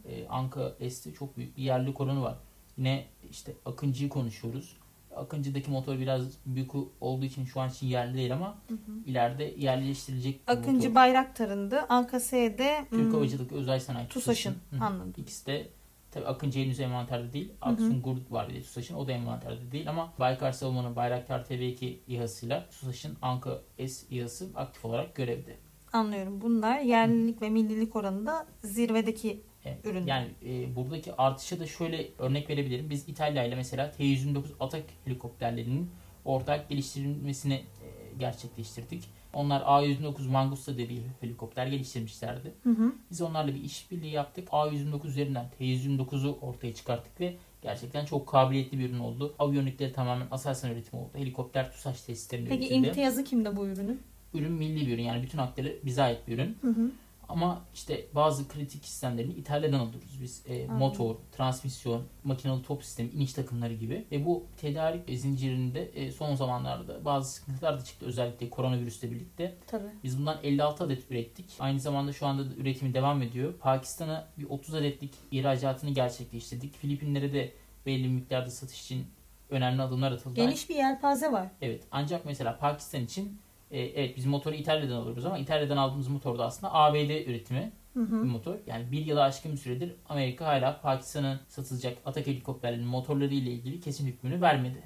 Ee, 0.05 0.27
Anka 0.27 0.75
S'te 0.89 1.13
çok 1.13 1.37
büyük 1.37 1.57
bir 1.57 1.63
yerlilik 1.63 2.01
oranı 2.01 2.21
var. 2.21 2.35
Yine 2.77 3.05
işte 3.31 3.53
Akıncı'yı 3.65 4.09
konuşuyoruz. 4.09 4.77
Akıncı'daki 5.15 5.71
motor 5.71 5.99
biraz 5.99 6.25
büyük 6.45 6.71
olduğu 7.01 7.25
için 7.25 7.45
şu 7.45 7.61
an 7.61 7.69
için 7.69 7.87
yerli 7.87 8.17
değil 8.17 8.33
ama 8.33 8.57
ileride 9.05 9.43
yerleştirilecek 9.57 10.41
Akıncı 10.47 10.87
motor. 10.89 10.95
Bayraktar'ındı. 10.95 11.79
Anka 11.89 12.19
S'de 12.19 12.85
Türk 12.89 13.01
hmm, 13.01 13.13
Havacılık 13.13 13.51
Özel 13.51 13.79
Sanayi 13.79 14.07
TUSAŞ'ın. 14.07 14.55
Hı 14.69 14.75
hı. 14.75 14.83
Anladım. 14.83 15.13
İkisi 15.17 15.45
de 15.45 15.69
tabii 16.11 16.25
Akıncı 16.25 16.59
henüz 16.59 16.79
envanterde 16.79 17.33
değil. 17.33 17.51
Aksungur 17.61 18.17
var 18.29 18.49
bir 18.49 18.53
de 18.53 18.61
TUSAŞ'ın 18.61 18.95
o 18.95 19.07
da 19.07 19.11
envanterde 19.11 19.71
değil 19.71 19.89
ama 19.89 20.13
Baykar 20.19 20.51
Savunma'nın 20.51 20.95
Bayraktar 20.95 21.39
TB2 21.39 21.95
İHA'sıyla 22.07 22.69
TUSAŞ'ın 22.69 23.17
Anka 23.21 23.61
S 23.77 24.15
İHA'sı 24.15 24.49
aktif 24.55 24.85
olarak 24.85 25.15
görevde. 25.15 25.64
Anlıyorum. 25.95 26.41
Bunlar 26.41 26.79
yerlilik 26.79 27.41
ve 27.41 27.49
millilik 27.49 27.95
oranında 27.95 28.47
zirvedeki 28.63 29.41
Evet. 29.65 29.85
Ürünler. 29.85 30.07
Yani 30.07 30.63
e, 30.63 30.75
buradaki 30.75 31.13
artışa 31.15 31.59
da 31.59 31.67
şöyle 31.67 32.07
örnek 32.19 32.49
verebilirim. 32.49 32.89
Biz 32.89 33.09
İtalya 33.09 33.43
ile 33.43 33.55
mesela 33.55 33.91
T-129 33.91 34.43
Atak 34.59 34.83
helikopterlerinin 35.05 35.89
ortak 36.25 36.69
geliştirilmesini 36.69 37.53
e, 37.53 37.87
gerçekleştirdik. 38.19 39.03
Onlar 39.33 39.61
A-129 39.65 40.27
Mangusta 40.29 40.77
diye 40.77 40.89
bir 40.89 41.01
helikopter 41.21 41.67
geliştirmişlerdi. 41.67 42.53
Hı 42.63 42.69
hı. 42.69 42.93
Biz 43.11 43.21
onlarla 43.21 43.55
bir 43.55 43.63
işbirliği 43.63 44.11
yaptık. 44.11 44.47
A129 44.47 45.07
üzerinden 45.07 45.45
T129'u 45.59 46.37
ortaya 46.41 46.73
çıkarttık 46.73 47.19
ve 47.19 47.35
gerçekten 47.61 48.05
çok 48.05 48.27
kabiliyetli 48.27 48.79
bir 48.79 48.89
ürün 48.89 48.99
oldu. 48.99 49.35
Aviyonikleri 49.39 49.93
tamamen 49.93 50.27
Aselsan 50.31 50.71
üretimi 50.71 51.01
oldu. 51.01 51.09
Helikopter 51.13 51.71
TUSAŞ 51.71 52.01
tesislerinde 52.01 52.49
Peki 52.49 52.65
üretildi. 52.67 52.87
imtiyazı 52.87 53.23
kimde 53.23 53.55
bu 53.57 53.67
ürünün? 53.67 54.01
Ürün 54.37 54.51
milli 54.51 54.87
bir 54.87 54.93
ürün 54.93 55.03
yani 55.03 55.23
bütün 55.23 55.37
hakları 55.37 55.75
bize 55.85 56.03
ait 56.03 56.27
bir 56.27 56.33
ürün. 56.33 56.57
Hı 56.61 56.67
hı. 56.67 56.91
Ama 57.29 57.61
işte 57.73 58.05
bazı 58.15 58.47
kritik 58.47 58.85
sistemlerini 58.85 59.33
İtalya'dan 59.33 59.79
alıyoruz 59.79 60.21
biz. 60.21 60.43
E, 60.47 60.67
motor, 60.67 61.15
transmisyon, 61.31 62.03
makinalı 62.23 62.63
top 62.63 62.83
sistemi, 62.83 63.09
iniş 63.09 63.33
takımları 63.33 63.73
gibi. 63.73 64.05
Ve 64.11 64.25
bu 64.25 64.43
tedarik 64.57 65.19
zincirinde 65.19 65.85
e, 65.85 66.11
son 66.11 66.35
zamanlarda 66.35 67.05
bazı 67.05 67.31
sıkıntılar 67.31 67.79
da 67.79 67.83
çıktı. 67.83 68.05
Özellikle 68.05 68.49
koronavirüsle 68.49 69.11
birlikte. 69.11 69.55
Tabii. 69.67 69.87
Biz 70.03 70.19
bundan 70.19 70.37
56 70.43 70.83
adet 70.83 71.11
ürettik. 71.11 71.45
Aynı 71.59 71.79
zamanda 71.79 72.13
şu 72.13 72.25
anda 72.25 72.49
da 72.49 72.55
üretimi 72.55 72.93
devam 72.93 73.21
ediyor. 73.21 73.53
Pakistan'a 73.53 74.27
bir 74.37 74.49
30 74.49 74.75
adetlik 74.75 75.13
ihracatını 75.31 75.89
gerçekleştirdik. 75.89 76.77
Filipinlere 76.77 77.33
de 77.33 77.51
belli 77.85 78.07
miktarda 78.07 78.49
satış 78.49 78.81
için 78.81 79.07
önemli 79.49 79.81
adımlar 79.81 80.11
atıldı. 80.11 80.35
Geniş 80.35 80.69
bir 80.69 80.75
yelpaze 80.75 81.31
var. 81.31 81.47
Evet. 81.61 81.83
Ancak 81.91 82.25
mesela 82.25 82.57
Pakistan 82.57 83.01
için 83.01 83.39
e, 83.71 83.79
evet 83.79 84.17
biz 84.17 84.25
motoru 84.25 84.55
İtalya'dan 84.55 84.95
alıyoruz 84.95 85.25
ama 85.25 85.37
İtalya'dan 85.37 85.77
aldığımız 85.77 86.07
motor 86.07 86.37
da 86.39 86.45
aslında 86.45 86.73
ABD 86.73 87.27
üretimi 87.27 87.71
Hı 87.93 87.99
hı. 87.99 88.23
bir 88.23 88.29
motor. 88.29 88.55
Yani 88.67 88.91
bir 88.91 89.05
yıla 89.05 89.23
aşkın 89.23 89.51
bir 89.51 89.57
süredir 89.57 89.95
Amerika 90.09 90.45
hala 90.45 90.81
Pakistan'a 90.81 91.39
satılacak 91.47 91.97
Atak 92.05 92.27
helikopterlerinin 92.27 92.87
motorları 92.87 93.33
ile 93.33 93.51
ilgili 93.51 93.79
kesin 93.79 94.07
hükmünü 94.07 94.41
vermedi. 94.41 94.83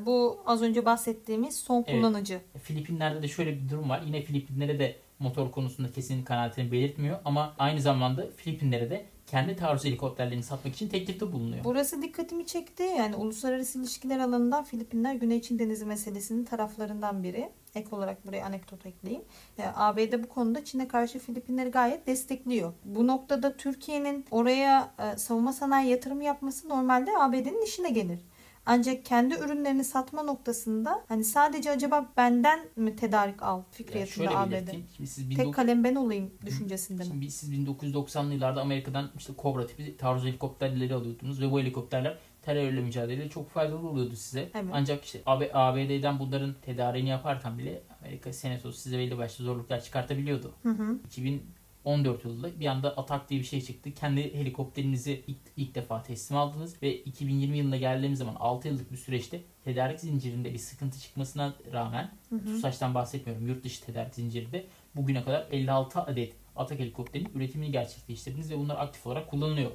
Bu 0.00 0.40
az 0.46 0.62
önce 0.62 0.84
bahsettiğimiz 0.84 1.56
son 1.56 1.84
Evet. 1.86 2.00
kullanıcı. 2.00 2.40
Filipinler'de 2.62 3.22
de 3.22 3.28
şöyle 3.28 3.56
bir 3.64 3.68
durum 3.68 3.90
var. 3.90 4.02
Yine 4.06 4.22
Filipinlere 4.22 4.78
de 4.78 4.96
motor 5.18 5.50
konusunda 5.50 5.92
kesin 5.92 6.24
kanaatini 6.24 6.72
belirtmiyor 6.72 7.18
ama 7.24 7.54
aynı 7.58 7.80
zamanda 7.80 8.26
Filipinlere 8.36 8.90
de 8.90 9.06
kendi 9.26 9.56
taarruz 9.56 9.84
helikopterlerini 9.84 10.42
satmak 10.42 10.74
için 10.74 10.88
teklifte 10.88 11.32
bulunuyor. 11.32 11.64
Burası 11.64 12.02
dikkatimi 12.02 12.46
çekti. 12.46 12.82
Yani 12.82 13.16
uluslararası 13.16 13.78
ilişkiler 13.78 14.18
alanından 14.18 14.64
Filipinler 14.64 15.14
Güney 15.14 15.42
Çin 15.42 15.58
Denizi 15.58 15.84
meselesinin 15.86 16.44
taraflarından 16.44 17.22
biri. 17.22 17.48
Ek 17.74 17.96
olarak 17.96 18.26
buraya 18.26 18.46
anekdot 18.46 18.86
ekleyeyim. 18.86 19.24
E, 19.58 19.62
ABD 19.74 20.22
bu 20.22 20.28
konuda 20.28 20.64
Çin'e 20.64 20.88
karşı 20.88 21.18
Filipinleri 21.18 21.70
gayet 21.70 22.06
destekliyor. 22.06 22.72
Bu 22.84 23.06
noktada 23.06 23.56
Türkiye'nin 23.56 24.24
oraya 24.30 24.94
e, 24.98 25.18
savunma 25.18 25.52
sanayi 25.52 25.90
yatırım 25.90 26.20
yapması 26.20 26.68
normalde 26.68 27.10
ABD'nin 27.18 27.64
işine 27.64 27.90
gelir. 27.90 28.18
Ancak 28.66 29.04
kendi 29.04 29.34
ürünlerini 29.34 29.84
satma 29.84 30.22
noktasında 30.22 31.04
hani 31.08 31.24
sadece 31.24 31.70
acaba 31.70 32.08
benden 32.16 32.60
mi 32.76 32.96
tedarik 32.96 33.42
al 33.42 33.56
Yani 33.56 33.64
fikriyatında 33.70 34.14
şöyle 34.14 34.30
ABD. 34.30 34.70
Şimdi 34.96 35.10
siz 35.10 35.28
Tek 35.28 35.38
19... 35.38 35.56
kalem 35.56 35.84
ben 35.84 35.94
olayım 35.94 36.30
düşüncesinde 36.46 37.02
mi? 37.02 37.08
Şimdi 37.08 37.30
siz 37.30 37.52
1990'lı 37.52 38.32
yıllarda 38.32 38.60
Amerika'dan 38.60 39.10
işte 39.18 39.32
Cobra 39.42 39.66
tipi 39.66 39.96
taarruz 39.96 40.24
helikopterleri 40.24 40.94
alıyordunuz 40.94 41.40
ve 41.40 41.50
bu 41.50 41.60
helikopterler 41.60 42.18
terörle 42.42 42.80
mücadelede 42.80 43.28
çok 43.28 43.50
faydalı 43.50 43.88
oluyordu 43.88 44.16
size. 44.16 44.40
Evet. 44.40 44.70
Ancak 44.72 45.04
işte 45.04 45.22
AB, 45.26 45.50
ABD'den 45.54 46.18
bunların 46.18 46.54
tedariğini 46.62 47.08
yaparken 47.08 47.58
bile 47.58 47.82
Amerika 48.00 48.32
Senatosu 48.32 48.78
size 48.78 48.98
belli 48.98 49.18
başlı 49.18 49.44
zorluklar 49.44 49.82
çıkartabiliyordu. 49.82 50.52
Hı 50.62 50.68
hı. 50.68 50.98
2014 51.06 52.24
yılında 52.24 52.60
bir 52.60 52.66
anda 52.66 52.96
Atak 52.96 53.30
diye 53.30 53.40
bir 53.40 53.46
şey 53.46 53.60
çıktı. 53.60 53.94
Kendi 53.94 54.34
helikopterinizi 54.34 55.24
ilk, 55.26 55.38
ilk 55.56 55.74
defa 55.74 56.02
teslim 56.02 56.38
aldınız 56.38 56.82
ve 56.82 56.96
2020 56.96 57.58
yılına 57.58 57.76
geldiğimiz 57.76 58.18
zaman 58.18 58.34
6 58.34 58.68
yıllık 58.68 58.92
bir 58.92 58.96
süreçte 58.96 59.40
tedarik 59.64 60.00
zincirinde 60.00 60.52
bir 60.52 60.58
sıkıntı 60.58 61.00
çıkmasına 61.00 61.54
rağmen 61.72 62.10
Hı 62.28 62.36
hı. 62.36 62.44
TUSAŞ'tan 62.44 62.94
bahsetmiyorum 62.94 63.46
yurt 63.46 63.64
dışı 63.64 63.84
tedarik 63.84 64.14
zincirinde 64.14 64.66
bugüne 64.96 65.24
kadar 65.24 65.46
56 65.50 66.00
adet 66.00 66.32
Atak 66.56 66.78
helikopterinin 66.78 67.30
üretimini 67.34 67.72
gerçekleştirdiniz 67.72 68.50
ve 68.50 68.58
bunlar 68.58 68.76
aktif 68.76 69.06
olarak 69.06 69.30
kullanılıyor. 69.30 69.70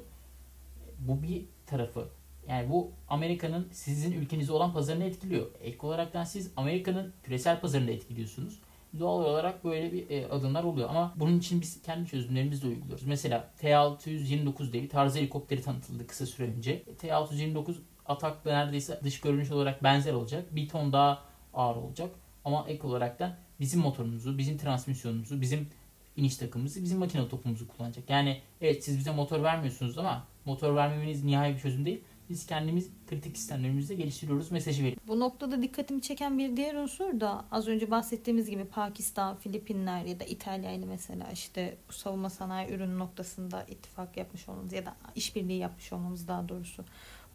Bu 0.98 1.22
bir 1.22 1.44
tarafı. 1.66 2.08
Yani 2.48 2.70
bu 2.70 2.90
Amerika'nın 3.08 3.68
sizin 3.72 4.12
ülkenize 4.12 4.52
olan 4.52 4.72
pazarını 4.72 5.04
etkiliyor. 5.04 5.46
Ek 5.62 5.78
olaraktan 5.86 6.24
siz 6.24 6.50
Amerika'nın 6.56 7.12
küresel 7.22 7.60
pazarını 7.60 7.88
da 7.88 7.92
etkiliyorsunuz. 7.92 8.58
Doğal 8.98 9.24
olarak 9.24 9.64
böyle 9.64 9.92
bir 9.92 10.10
e, 10.10 10.26
adımlar 10.26 10.64
oluyor 10.64 10.90
ama 10.90 11.14
bunun 11.16 11.38
için 11.38 11.60
biz 11.60 11.82
kendi 11.82 12.08
çözümlerimizi 12.08 12.62
de 12.62 12.66
uyguluyoruz. 12.66 13.06
Mesela 13.06 13.50
T-629 13.58 14.72
diye 14.72 14.82
bir 14.82 14.88
tarz 14.88 15.16
helikopteri 15.16 15.62
tanıtıldı 15.62 16.06
kısa 16.06 16.26
süre 16.26 16.46
önce. 16.56 16.82
T-629 16.84 17.74
Atak'la 18.06 18.52
neredeyse 18.52 19.00
dış 19.04 19.20
görünüş 19.20 19.50
olarak 19.50 19.82
benzer 19.82 20.12
olacak. 20.12 20.56
Bir 20.56 20.68
ton 20.68 20.92
daha 20.92 21.22
ağır 21.54 21.76
olacak. 21.76 22.10
Ama 22.44 22.64
ek 22.68 22.86
olaraktan 22.86 23.34
bizim 23.60 23.80
motorumuzu, 23.80 24.38
bizim 24.38 24.58
transmisyonumuzu, 24.58 25.40
bizim 25.40 25.68
iniş 26.16 26.36
takımımızı, 26.36 26.82
bizim 26.82 26.98
makine 26.98 27.28
topumuzu 27.28 27.68
kullanacak. 27.68 28.10
Yani 28.10 28.40
evet 28.60 28.84
siz 28.84 28.98
bize 28.98 29.12
motor 29.12 29.42
vermiyorsunuz 29.42 29.98
ama 29.98 30.24
motor 30.44 30.76
vermemeniz 30.76 31.24
nihai 31.24 31.54
bir 31.54 31.58
çözüm 31.58 31.86
değil. 31.86 32.00
Biz 32.30 32.46
kendimiz 32.46 32.90
kritik 33.06 33.36
sistemlerimizde 33.36 33.94
geliştiriyoruz 33.94 34.50
mesajı 34.52 34.82
veriyoruz. 34.82 35.08
Bu 35.08 35.20
noktada 35.20 35.62
dikkatimi 35.62 36.02
çeken 36.02 36.38
bir 36.38 36.56
diğer 36.56 36.74
unsur 36.74 37.20
da 37.20 37.44
az 37.50 37.68
önce 37.68 37.90
bahsettiğimiz 37.90 38.50
gibi 38.50 38.64
Pakistan, 38.64 39.36
Filipinler 39.36 40.04
ya 40.04 40.20
da 40.20 40.24
İtalya 40.24 40.72
ile 40.72 40.86
mesela 40.86 41.30
işte 41.32 41.76
bu 41.88 41.92
savunma 41.92 42.30
sanayi 42.30 42.70
ürünü 42.70 42.98
noktasında 42.98 43.64
ittifak 43.64 44.16
yapmış 44.16 44.48
olmamız 44.48 44.72
ya 44.72 44.86
da 44.86 44.96
işbirliği 45.14 45.58
yapmış 45.58 45.92
olmamız 45.92 46.28
daha 46.28 46.48
doğrusu. 46.48 46.84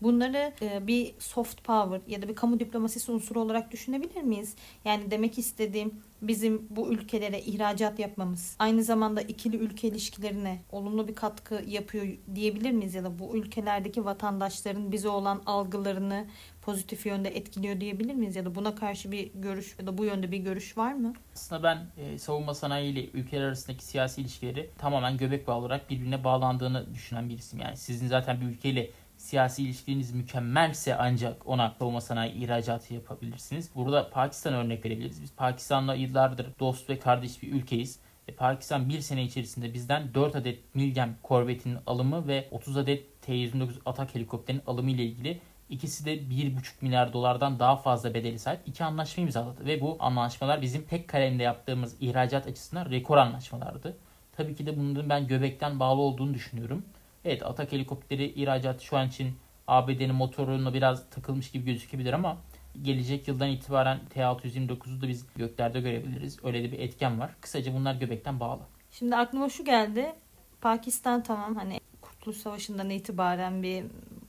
Bunları 0.01 0.53
e, 0.61 0.87
bir 0.87 1.13
soft 1.19 1.63
power 1.63 2.01
ya 2.07 2.21
da 2.21 2.27
bir 2.27 2.35
kamu 2.35 2.59
diplomasisi 2.59 3.11
unsuru 3.11 3.41
olarak 3.41 3.71
düşünebilir 3.71 4.21
miyiz? 4.21 4.55
Yani 4.85 5.11
demek 5.11 5.37
istediğim 5.37 5.93
bizim 6.21 6.67
bu 6.69 6.93
ülkelere 6.93 7.39
ihracat 7.39 7.99
yapmamız 7.99 8.55
aynı 8.59 8.83
zamanda 8.83 9.21
ikili 9.21 9.57
ülke 9.57 9.87
ilişkilerine 9.87 10.61
olumlu 10.71 11.07
bir 11.07 11.15
katkı 11.15 11.63
yapıyor 11.67 12.07
diyebilir 12.35 12.71
miyiz 12.71 12.95
ya 12.95 13.03
da 13.03 13.19
bu 13.19 13.35
ülkelerdeki 13.35 14.05
vatandaşların 14.05 14.91
bize 14.91 15.09
olan 15.09 15.41
algılarını 15.45 16.25
pozitif 16.61 17.05
yönde 17.05 17.29
etkiliyor 17.29 17.79
diyebilir 17.79 18.15
miyiz 18.15 18.35
ya 18.35 18.45
da 18.45 18.55
buna 18.55 18.75
karşı 18.75 19.11
bir 19.11 19.31
görüş 19.35 19.75
ya 19.79 19.87
da 19.87 19.97
bu 19.97 20.05
yönde 20.05 20.31
bir 20.31 20.37
görüş 20.37 20.77
var 20.77 20.93
mı? 20.93 21.13
Aslında 21.33 21.63
ben 21.63 21.87
e, 21.97 22.17
savunma 22.17 22.53
sanayi 22.53 22.91
ile 22.91 23.09
ülkeler 23.09 23.41
arasındaki 23.41 23.85
siyasi 23.85 24.21
ilişkileri 24.21 24.69
tamamen 24.77 25.17
göbek 25.17 25.47
bağı 25.47 25.57
olarak 25.57 25.89
birbirine 25.89 26.23
bağlandığını 26.23 26.93
düşünen 26.93 27.29
birisiyim. 27.29 27.65
Yani 27.65 27.77
sizin 27.77 28.07
zaten 28.07 28.41
bir 28.41 28.45
ülkeyle 28.45 28.89
siyasi 29.21 29.63
ilişkileriniz 29.63 30.11
mükemmelse 30.11 30.95
ancak 30.95 31.47
ona 31.47 31.75
savunma 31.79 32.01
sanayi 32.01 32.33
ihracatı 32.33 32.93
yapabilirsiniz. 32.93 33.69
Burada 33.75 34.09
Pakistan 34.09 34.53
örnek 34.53 34.85
verebiliriz. 34.85 35.21
Biz 35.21 35.35
Pakistan'la 35.35 35.95
yıllardır 35.95 36.47
dost 36.59 36.89
ve 36.89 36.99
kardeş 36.99 37.43
bir 37.43 37.53
ülkeyiz. 37.53 37.99
E, 38.27 38.33
Pakistan 38.33 38.89
bir 38.89 38.99
sene 38.99 39.23
içerisinde 39.23 39.73
bizden 39.73 40.13
4 40.13 40.35
adet 40.35 40.75
Milgem 40.75 41.15
korvetinin 41.23 41.77
alımı 41.87 42.27
ve 42.27 42.47
30 42.51 42.77
adet 42.77 43.21
T-129 43.21 43.71
atak 43.85 44.15
helikopterinin 44.15 44.63
alımı 44.67 44.91
ile 44.91 45.03
ilgili 45.03 45.41
İkisi 45.71 46.05
de 46.05 46.15
1,5 46.15 46.59
milyar 46.81 47.13
dolardan 47.13 47.59
daha 47.59 47.75
fazla 47.75 48.13
bedeli 48.13 48.39
sahip 48.39 48.59
iki 48.65 48.83
anlaşma 48.83 49.23
imzaladı. 49.23 49.65
Ve 49.65 49.81
bu 49.81 49.97
anlaşmalar 49.99 50.61
bizim 50.61 50.83
tek 50.83 51.07
kalemde 51.07 51.43
yaptığımız 51.43 51.95
ihracat 51.99 52.47
açısından 52.47 52.89
rekor 52.91 53.17
anlaşmalardı. 53.17 53.97
Tabii 54.37 54.55
ki 54.55 54.65
de 54.65 54.77
bunların 54.77 55.09
ben 55.09 55.27
göbekten 55.27 55.79
bağlı 55.79 56.01
olduğunu 56.01 56.33
düşünüyorum. 56.33 56.85
Evet 57.25 57.45
Atak 57.45 57.71
helikopteri 57.71 58.25
ihracatı 58.25 58.85
şu 58.85 58.97
an 58.97 59.07
için 59.07 59.37
ABD'nin 59.67 60.15
motoruna 60.15 60.73
biraz 60.73 61.09
takılmış 61.09 61.51
gibi 61.51 61.65
gözükebilir 61.65 62.13
ama 62.13 62.37
gelecek 62.81 63.27
yıldan 63.27 63.49
itibaren 63.49 63.99
T-629'u 64.09 65.01
da 65.01 65.07
biz 65.07 65.25
göklerde 65.35 65.81
görebiliriz. 65.81 66.45
Öyle 66.45 66.63
de 66.63 66.71
bir 66.71 66.79
etken 66.79 67.19
var. 67.19 67.31
Kısaca 67.41 67.73
bunlar 67.73 67.95
göbekten 67.95 68.39
bağlı. 68.39 68.61
Şimdi 68.91 69.15
aklıma 69.15 69.49
şu 69.49 69.65
geldi. 69.65 70.13
Pakistan 70.61 71.23
tamam 71.23 71.55
hani 71.55 71.79
Kurtuluş 72.01 72.37
Savaşı'ndan 72.37 72.89
itibaren 72.89 73.63
bir 73.63 73.83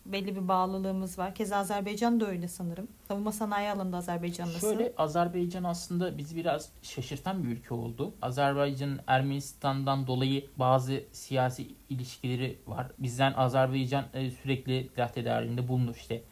belli 0.06 0.36
bir 0.36 0.48
bağlılığımız 0.48 1.18
var. 1.18 1.34
Keza 1.34 1.56
Azerbaycan 1.56 2.20
da 2.20 2.26
öyle 2.26 2.48
sanırım. 2.48 2.88
Savunma 3.08 3.32
sanayi 3.32 3.70
alanında 3.70 3.96
Azerbaycan? 3.96 4.48
Şöyle 4.48 4.92
Azerbaycan 4.96 5.64
aslında 5.64 6.18
bizi 6.18 6.36
biraz 6.36 6.68
şaşırtan 6.82 7.44
bir 7.44 7.48
ülke 7.48 7.74
oldu. 7.74 8.14
Azerbaycan'ın 8.22 9.00
Ermenistan'dan 9.06 10.06
dolayı 10.06 10.46
bazı 10.56 11.04
siyasi 11.12 11.66
ilişkileri 11.90 12.58
var. 12.66 12.86
Bizden 12.98 13.32
Azerbaycan 13.32 14.04
e, 14.14 14.30
sürekli 14.30 14.90
silah 14.94 15.08
tedariğinde 15.08 15.68
bulundu. 15.68 15.92
İşte 15.96 16.22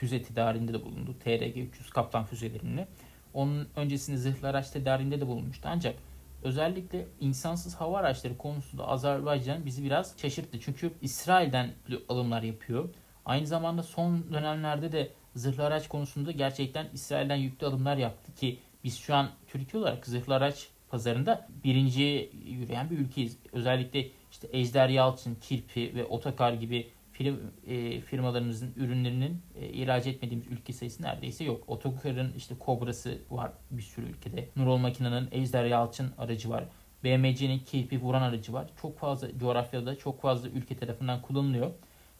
füze 0.00 0.22
tedariğinde 0.22 0.72
de 0.72 0.84
bulundu. 0.84 1.14
TRG-300 1.24 1.90
Kaptan 1.90 2.24
füzelerini. 2.24 2.86
Onun 3.34 3.68
öncesinde 3.76 4.16
zırhlı 4.16 4.48
araç 4.48 4.70
tedariğinde 4.70 5.20
de 5.20 5.26
bulunmuştu. 5.26 5.68
Ancak 5.72 5.94
özellikle 6.42 7.06
insansız 7.20 7.74
hava 7.74 7.98
araçları 7.98 8.38
konusunda 8.38 8.88
Azerbaycan 8.88 9.66
bizi 9.66 9.84
biraz 9.84 10.14
şaşırttı. 10.16 10.60
Çünkü 10.60 10.92
İsrail'den 11.02 11.70
alımlar 12.08 12.42
yapıyor. 12.42 12.88
Aynı 13.24 13.46
zamanda 13.46 13.82
son 13.82 14.32
dönemlerde 14.32 14.92
de 14.92 15.10
zırhlı 15.34 15.64
araç 15.64 15.88
konusunda 15.88 16.32
gerçekten 16.32 16.88
İsrail'den 16.92 17.36
yüklü 17.36 17.66
alımlar 17.66 17.96
yaptı 17.96 18.34
ki 18.34 18.58
biz 18.84 18.98
şu 18.98 19.14
an 19.14 19.30
Türkiye 19.46 19.82
olarak 19.82 20.06
zırhlı 20.06 20.34
araç 20.34 20.68
pazarında 20.90 21.48
birinci 21.64 22.30
yürüyen 22.46 22.90
bir 22.90 22.98
ülkeyiz. 22.98 23.38
Özellikle 23.52 24.08
işte 24.30 24.48
Ejder 24.52 24.88
Yalçın, 24.88 25.34
Kirpi 25.34 25.94
ve 25.94 26.04
Otokar 26.04 26.52
gibi 26.52 26.90
firm, 27.12 27.36
e, 27.66 28.00
firmalarımızın 28.00 28.72
ürünlerinin 28.76 29.42
e, 29.60 29.68
ihraç 29.68 30.06
etmediğimiz 30.06 30.46
ülke 30.46 30.72
sayısı 30.72 31.02
neredeyse 31.02 31.44
yok. 31.44 31.64
Otokar'ın 31.66 32.32
işte 32.36 32.54
Kobra'sı 32.58 33.18
var 33.30 33.52
bir 33.70 33.82
sürü 33.82 34.06
ülkede. 34.06 34.48
Nurol 34.56 34.76
Makina'nın 34.76 35.28
Ejder 35.32 35.64
Yalçın 35.64 36.12
aracı 36.18 36.50
var. 36.50 36.64
BMC'nin 37.04 37.58
Kirpi 37.58 38.00
vuran 38.00 38.22
aracı 38.22 38.52
var. 38.52 38.70
Çok 38.82 38.98
fazla 38.98 39.38
coğrafyada 39.38 39.98
çok 39.98 40.22
fazla 40.22 40.48
ülke 40.48 40.76
tarafından 40.76 41.22
kullanılıyor. 41.22 41.70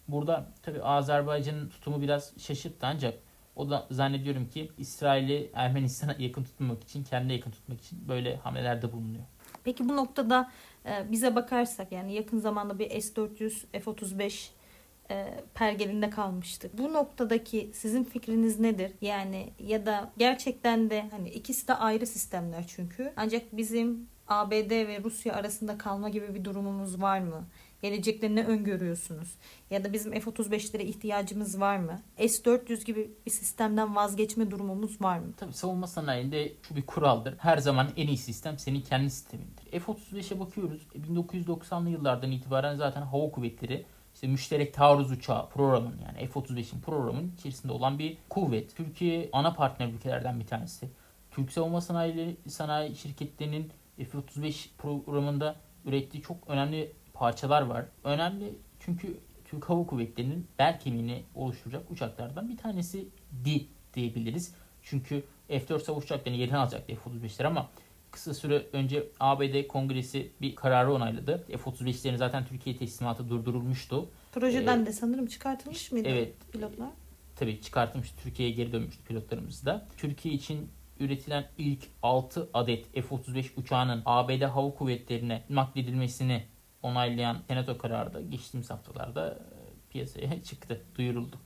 Burada 0.08 0.46
tabi 0.62 0.82
Azerbaycan'ın 0.82 1.68
tutumu 1.68 2.02
biraz 2.02 2.32
şaşırttı 2.38 2.86
ancak 2.86 3.18
o 3.56 3.70
da 3.70 3.86
zannediyorum 3.90 4.48
ki 4.48 4.70
İsrail'i 4.78 5.50
Ermenistan'a 5.54 6.16
yakın 6.18 6.44
tutmak 6.44 6.84
için, 6.84 7.04
kendine 7.04 7.32
yakın 7.32 7.50
tutmak 7.50 7.80
için 7.80 8.08
böyle 8.08 8.36
hamlelerde 8.36 8.92
bulunuyor. 8.92 9.24
Peki 9.64 9.88
bu 9.88 9.96
noktada 9.96 10.50
e, 10.86 11.12
bize 11.12 11.34
bakarsak 11.34 11.92
yani 11.92 12.14
yakın 12.14 12.38
zamanda 12.38 12.78
bir 12.78 13.00
S-400, 13.00 13.80
F-35 13.80 14.48
e, 15.10 15.44
pergelinde 15.54 16.10
kalmıştık. 16.10 16.78
Bu 16.78 16.92
noktadaki 16.92 17.70
sizin 17.74 18.04
fikriniz 18.04 18.60
nedir? 18.60 18.92
Yani 19.00 19.52
ya 19.58 19.86
da 19.86 20.10
gerçekten 20.18 20.90
de 20.90 21.08
hani 21.10 21.28
ikisi 21.28 21.68
de 21.68 21.74
ayrı 21.74 22.06
sistemler 22.06 22.64
çünkü. 22.66 23.12
Ancak 23.16 23.56
bizim 23.56 24.08
ABD 24.28 24.70
ve 24.70 25.00
Rusya 25.04 25.34
arasında 25.34 25.78
kalma 25.78 26.08
gibi 26.08 26.34
bir 26.34 26.44
durumumuz 26.44 27.02
var 27.02 27.18
mı? 27.18 27.44
Gelecekte 27.84 28.34
ne 28.34 28.44
öngörüyorsunuz? 28.44 29.28
Ya 29.70 29.84
da 29.84 29.92
bizim 29.92 30.12
F-35'lere 30.12 30.82
ihtiyacımız 30.82 31.60
var 31.60 31.76
mı? 31.76 32.00
S-400 32.18 32.84
gibi 32.84 33.10
bir 33.26 33.30
sistemden 33.30 33.96
vazgeçme 33.96 34.50
durumumuz 34.50 35.02
var 35.02 35.18
mı? 35.18 35.32
Tabii 35.36 35.52
savunma 35.52 35.86
sanayinde 35.86 36.52
şu 36.68 36.76
bir 36.76 36.82
kuraldır. 36.82 37.34
Her 37.38 37.58
zaman 37.58 37.88
en 37.96 38.06
iyi 38.06 38.16
sistem 38.16 38.58
senin 38.58 38.80
kendi 38.80 39.10
sistemindir. 39.10 39.80
F-35'e 39.80 40.40
bakıyoruz. 40.40 40.82
1990'lı 41.10 41.90
yıllardan 41.90 42.32
itibaren 42.32 42.74
zaten 42.74 43.02
hava 43.02 43.30
kuvvetleri 43.30 43.84
işte 44.14 44.26
müşterek 44.26 44.74
taarruz 44.74 45.10
uçağı 45.10 45.48
programın 45.48 45.94
yani 46.04 46.28
F-35'in 46.28 46.80
programın 46.80 47.32
içerisinde 47.38 47.72
olan 47.72 47.98
bir 47.98 48.18
kuvvet. 48.28 48.76
Türkiye 48.76 49.28
ana 49.32 49.54
partner 49.54 49.88
ülkelerden 49.88 50.40
bir 50.40 50.46
tanesi. 50.46 50.88
Türk 51.30 51.52
savunma 51.52 51.80
sanayi, 51.80 52.36
sanayi 52.48 52.96
şirketlerinin 52.96 53.70
F-35 53.96 54.68
programında 54.78 55.56
ürettiği 55.84 56.22
çok 56.22 56.36
önemli 56.48 56.92
parçalar 57.14 57.62
var. 57.62 57.84
Önemli 58.04 58.54
çünkü 58.80 59.18
Türk 59.44 59.70
Hava 59.70 59.86
Kuvvetleri'nin 59.86 60.46
bel 60.58 60.80
kemiğini 60.80 61.22
oluşturacak 61.34 61.90
uçaklardan 61.90 62.48
bir 62.48 62.56
tanesi 62.56 63.08
di 63.44 63.66
diyebiliriz. 63.94 64.54
Çünkü 64.82 65.24
F-4 65.48 65.80
savaş 65.80 66.04
uçaklarını 66.04 66.38
yerine 66.38 66.56
alacaktı 66.56 66.94
F-35'ler 66.94 67.46
ama 67.46 67.70
kısa 68.10 68.34
süre 68.34 68.66
önce 68.72 69.06
ABD 69.20 69.66
Kongresi 69.66 70.30
bir 70.40 70.54
kararı 70.54 70.92
onayladı. 70.92 71.44
F-35'lerin 71.48 72.16
zaten 72.16 72.46
Türkiye 72.46 72.76
teslimatı 72.76 73.28
durdurulmuştu. 73.28 74.08
Projeden 74.32 74.82
ee, 74.82 74.86
de 74.86 74.92
sanırım 74.92 75.26
çıkartılmış 75.26 75.92
mıydı 75.92 76.08
evet, 76.08 76.34
pilotlar? 76.52 76.90
Tabii 77.36 77.60
çıkartılmış. 77.60 78.12
Türkiye'ye 78.22 78.54
geri 78.54 78.72
dönmüştü 78.72 79.04
pilotlarımız 79.04 79.66
da. 79.66 79.86
Türkiye 79.96 80.34
için 80.34 80.70
üretilen 81.00 81.44
ilk 81.58 81.84
6 82.02 82.48
adet 82.54 82.94
F-35 82.94 83.46
uçağının 83.56 84.02
ABD 84.06 84.42
Hava 84.42 84.74
Kuvvetleri'ne 84.74 85.42
nakledilmesini 85.50 86.42
onaylayan 86.84 87.36
senato 87.48 87.78
kararı 87.78 88.14
da 88.14 88.20
geçtiğimiz 88.20 88.70
haftalarda 88.70 89.28
e, 89.30 89.90
piyasaya 89.90 90.42
çıktı, 90.44 90.82
duyuruldu. 90.94 91.36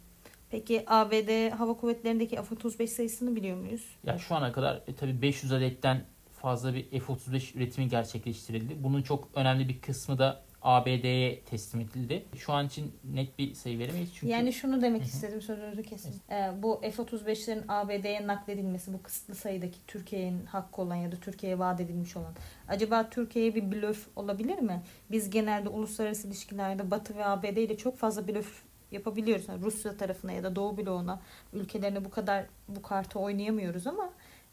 Peki 0.50 0.84
ABD 0.86 1.50
Hava 1.50 1.76
Kuvvetleri'ndeki 1.76 2.36
F-35 2.36 2.86
sayısını 2.86 3.36
biliyor 3.36 3.56
muyuz? 3.56 3.86
Ya 4.04 4.18
şu 4.18 4.34
ana 4.34 4.52
kadar 4.52 4.82
e, 4.86 4.94
tabii 4.94 5.22
500 5.22 5.52
adetten 5.52 6.04
fazla 6.32 6.74
bir 6.74 7.00
F-35 7.00 7.56
üretimi 7.56 7.88
gerçekleştirildi. 7.88 8.82
Bunun 8.82 9.02
çok 9.02 9.28
önemli 9.34 9.68
bir 9.68 9.80
kısmı 9.80 10.18
da 10.18 10.44
ABD'ye 10.62 11.40
teslim 11.40 11.80
edildi. 11.80 12.24
Şu 12.36 12.52
an 12.52 12.66
için 12.66 12.92
net 13.14 13.38
bir 13.38 13.54
sayı 13.54 13.78
veremeyiz. 13.78 14.14
Çünkü... 14.14 14.32
Yani 14.32 14.52
şunu 14.52 14.82
demek 14.82 15.02
istedim 15.02 15.42
sözünüzü 15.42 15.82
kesin. 15.82 16.14
Evet. 16.28 16.54
Ee, 16.58 16.62
bu 16.62 16.80
F-35'lerin 16.80 17.62
ABD'ye 17.68 18.26
nakledilmesi 18.26 18.92
bu 18.92 19.02
kısıtlı 19.02 19.34
sayıdaki 19.34 19.78
Türkiye'nin 19.86 20.46
hakkı 20.46 20.82
olan 20.82 20.94
ya 20.94 21.12
da 21.12 21.16
Türkiye'ye 21.16 21.58
vaat 21.58 21.80
edilmiş 21.80 22.16
olan. 22.16 22.34
Acaba 22.68 23.10
Türkiye'ye 23.10 23.54
bir 23.54 23.72
blöf 23.72 24.06
olabilir 24.16 24.58
mi? 24.58 24.82
Biz 25.10 25.30
genelde 25.30 25.68
uluslararası 25.68 26.28
ilişkilerde 26.28 26.90
Batı 26.90 27.16
ve 27.16 27.24
ABD 27.24 27.44
ile 27.44 27.76
çok 27.76 27.98
fazla 27.98 28.28
blöf 28.28 28.62
yapabiliyoruz. 28.90 29.48
Yani 29.48 29.62
Rusya 29.62 29.96
tarafına 29.96 30.32
ya 30.32 30.44
da 30.44 30.56
Doğu 30.56 30.76
bloğuna 30.76 31.20
ülkelerine 31.52 32.04
bu 32.04 32.10
kadar 32.10 32.44
bu 32.68 32.82
kartı 32.82 33.18
oynayamıyoruz 33.18 33.86
ama 33.86 34.10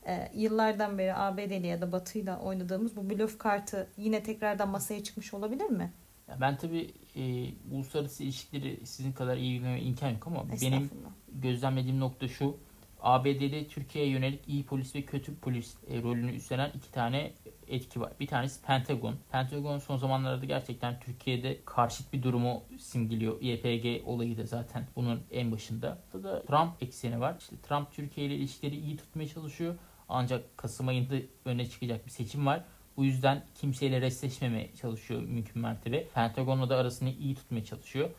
e, 0.08 0.32
yıllardan 0.36 0.98
beri 0.98 1.16
ABD'li 1.16 1.68
ya 1.68 1.82
da 1.82 1.92
Batı'yla 1.92 2.40
oynadığımız 2.40 2.96
bu 2.96 3.10
blöf 3.10 3.38
kartı 3.38 3.90
yine 3.98 4.24
tekrardan 4.24 4.70
masaya 4.70 5.04
çıkmış 5.04 5.34
olabilir 5.34 5.70
mi? 5.70 5.94
Ya 6.28 6.42
ben 6.42 6.58
tabii 6.58 6.94
e, 7.16 7.50
uluslararası 7.72 8.24
ilişkileri 8.24 8.86
sizin 8.86 9.12
kadar 9.12 9.38
iyi 9.38 9.60
bilmeme 9.60 9.82
imkan 9.82 10.10
yok 10.10 10.28
ama 10.28 10.46
benim 10.62 10.90
gözlemlediğim 11.34 12.00
nokta 12.00 12.28
şu. 12.28 12.58
ABD'de 13.02 13.68
Türkiye'ye 13.68 14.12
yönelik 14.12 14.48
iyi 14.48 14.66
polis 14.66 14.96
ve 14.96 15.02
kötü 15.02 15.36
polis 15.36 15.76
e, 15.88 16.02
rolünü 16.02 16.36
üstlenen 16.36 16.72
iki 16.76 16.92
tane 16.92 17.34
etki 17.68 18.02
var. 18.02 18.14
Bir 18.20 18.28
tanesi 18.28 18.62
Pentagon. 18.62 19.16
Pentagon 19.32 19.80
son 19.80 19.98
zamanlarda 19.98 20.46
gerçekten 20.46 21.00
Türkiye'de 21.00 21.60
karşıt 21.66 22.14
bir 22.14 22.24
durumu 22.24 22.64
simgeliyor. 22.80 23.42
YPG 23.42 24.08
olayı 24.08 24.38
da 24.38 24.46
zaten 24.46 24.88
bunun 24.96 25.22
en 25.32 25.52
başında. 25.52 25.98
Burada 26.14 26.46
Trump 26.46 26.84
ekseni 26.84 27.20
var. 27.20 27.36
İşte 27.40 27.56
Trump 27.68 27.92
Türkiye 27.92 28.28
ile 28.28 28.36
ilişkileri 28.36 28.76
iyi 28.76 28.98
tutmaya 28.98 29.28
çalışıyor. 29.28 29.76
Ancak 30.10 30.58
Kasım 30.58 30.88
ayında 30.88 31.16
öne 31.46 31.70
çıkacak 31.70 32.06
bir 32.06 32.12
seçim 32.12 32.46
var. 32.46 32.64
Bu 32.98 33.06
yüzden 33.06 33.44
kimseyle 33.56 34.02
restleşmemeye 34.02 34.76
çalışıyor 34.82 35.22
mümkün 35.22 35.62
mertebe. 35.62 36.08
Pentagon'la 36.08 36.70
da 36.70 36.78
arasını 36.78 37.10
iyi 37.10 37.36
tutmaya 37.36 37.66
çalışıyor. 37.66 38.10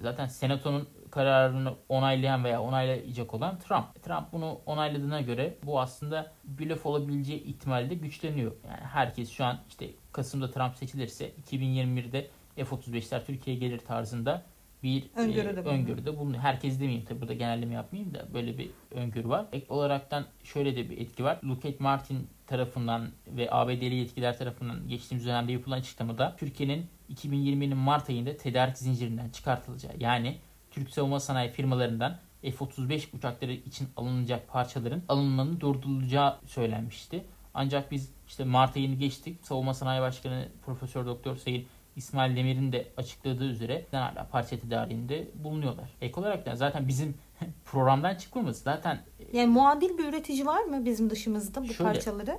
Zaten 0.00 0.26
Senato'nun 0.26 0.88
kararını 1.10 1.74
onaylayan 1.88 2.44
veya 2.44 2.62
onaylayacak 2.62 3.34
olan 3.34 3.58
Trump. 3.58 4.02
Trump 4.02 4.32
bunu 4.32 4.60
onayladığına 4.66 5.20
göre 5.20 5.56
bu 5.62 5.80
aslında 5.80 6.32
blöf 6.44 6.86
olabileceği 6.86 7.44
ihtimali 7.44 7.90
de 7.90 7.94
güçleniyor. 7.94 8.52
Yani 8.68 8.80
herkes 8.80 9.30
şu 9.30 9.44
an 9.44 9.58
işte 9.68 9.90
Kasım'da 10.12 10.50
Trump 10.50 10.76
seçilirse 10.76 11.30
2021'de 11.30 12.30
F-35'ler 12.56 13.24
Türkiye'ye 13.24 13.60
gelir 13.60 13.78
tarzında 13.78 14.42
bir 14.86 15.04
öngörüde, 15.16 15.60
e, 15.60 15.62
öngörüde 15.62 16.18
bulunuyor. 16.18 16.42
Herkes 16.42 16.80
demeyeyim 16.80 17.04
tabi 17.04 17.20
burada 17.20 17.34
genelleme 17.34 17.74
yapmayayım 17.74 18.14
da 18.14 18.26
böyle 18.34 18.58
bir 18.58 18.70
öngörü 18.90 19.28
var. 19.28 19.46
Ek 19.52 19.66
olaraktan 19.68 20.24
şöyle 20.44 20.76
de 20.76 20.90
bir 20.90 20.98
etki 20.98 21.24
var. 21.24 21.38
Lockheed 21.44 21.80
Martin 21.80 22.28
tarafından 22.46 23.08
ve 23.26 23.48
ABD'li 23.50 23.94
yetkililer 23.94 24.38
tarafından 24.38 24.88
geçtiğimiz 24.88 25.26
dönemde 25.26 25.52
yapılan 25.52 25.78
açıklamada 25.78 26.36
Türkiye'nin 26.36 26.86
2020'nin 27.14 27.76
Mart 27.76 28.10
ayında 28.10 28.36
tedarik 28.36 28.78
zincirinden 28.78 29.30
çıkartılacağı 29.30 29.92
yani 29.98 30.38
Türk 30.70 30.90
savunma 30.90 31.20
sanayi 31.20 31.50
firmalarından 31.50 32.18
F-35 32.42 33.16
uçakları 33.16 33.52
için 33.52 33.88
alınacak 33.96 34.48
parçaların 34.48 35.02
alınmanın 35.08 35.60
durdurulacağı 35.60 36.36
söylenmişti. 36.46 37.24
Ancak 37.54 37.90
biz 37.90 38.10
işte 38.28 38.44
Mart 38.44 38.76
ayını 38.76 38.94
geçtik. 38.94 39.46
Savunma 39.46 39.74
Sanayi 39.74 40.00
Başkanı 40.00 40.48
Profesör 40.66 41.06
Doktor 41.06 41.36
Sayın 41.36 41.66
İsmail 41.96 42.36
Demir'in 42.36 42.72
de 42.72 42.88
açıkladığı 42.96 43.44
üzere 43.44 43.86
hala 43.92 44.28
parça 44.28 44.58
tedariğinde 44.58 45.28
bulunuyorlar. 45.34 45.90
Ek 46.00 46.20
olarak 46.20 46.46
da 46.46 46.56
zaten 46.56 46.88
bizim 46.88 47.14
programdan 47.64 48.14
çıkmamız 48.14 48.58
zaten 48.58 49.00
yani 49.32 49.46
muadil 49.46 49.98
bir 49.98 50.04
üretici 50.04 50.46
var 50.46 50.62
mı 50.62 50.84
bizim 50.84 51.10
dışımızda 51.10 51.62
bu 51.62 51.74
şöyle, 51.74 51.92
parçaları? 51.92 52.38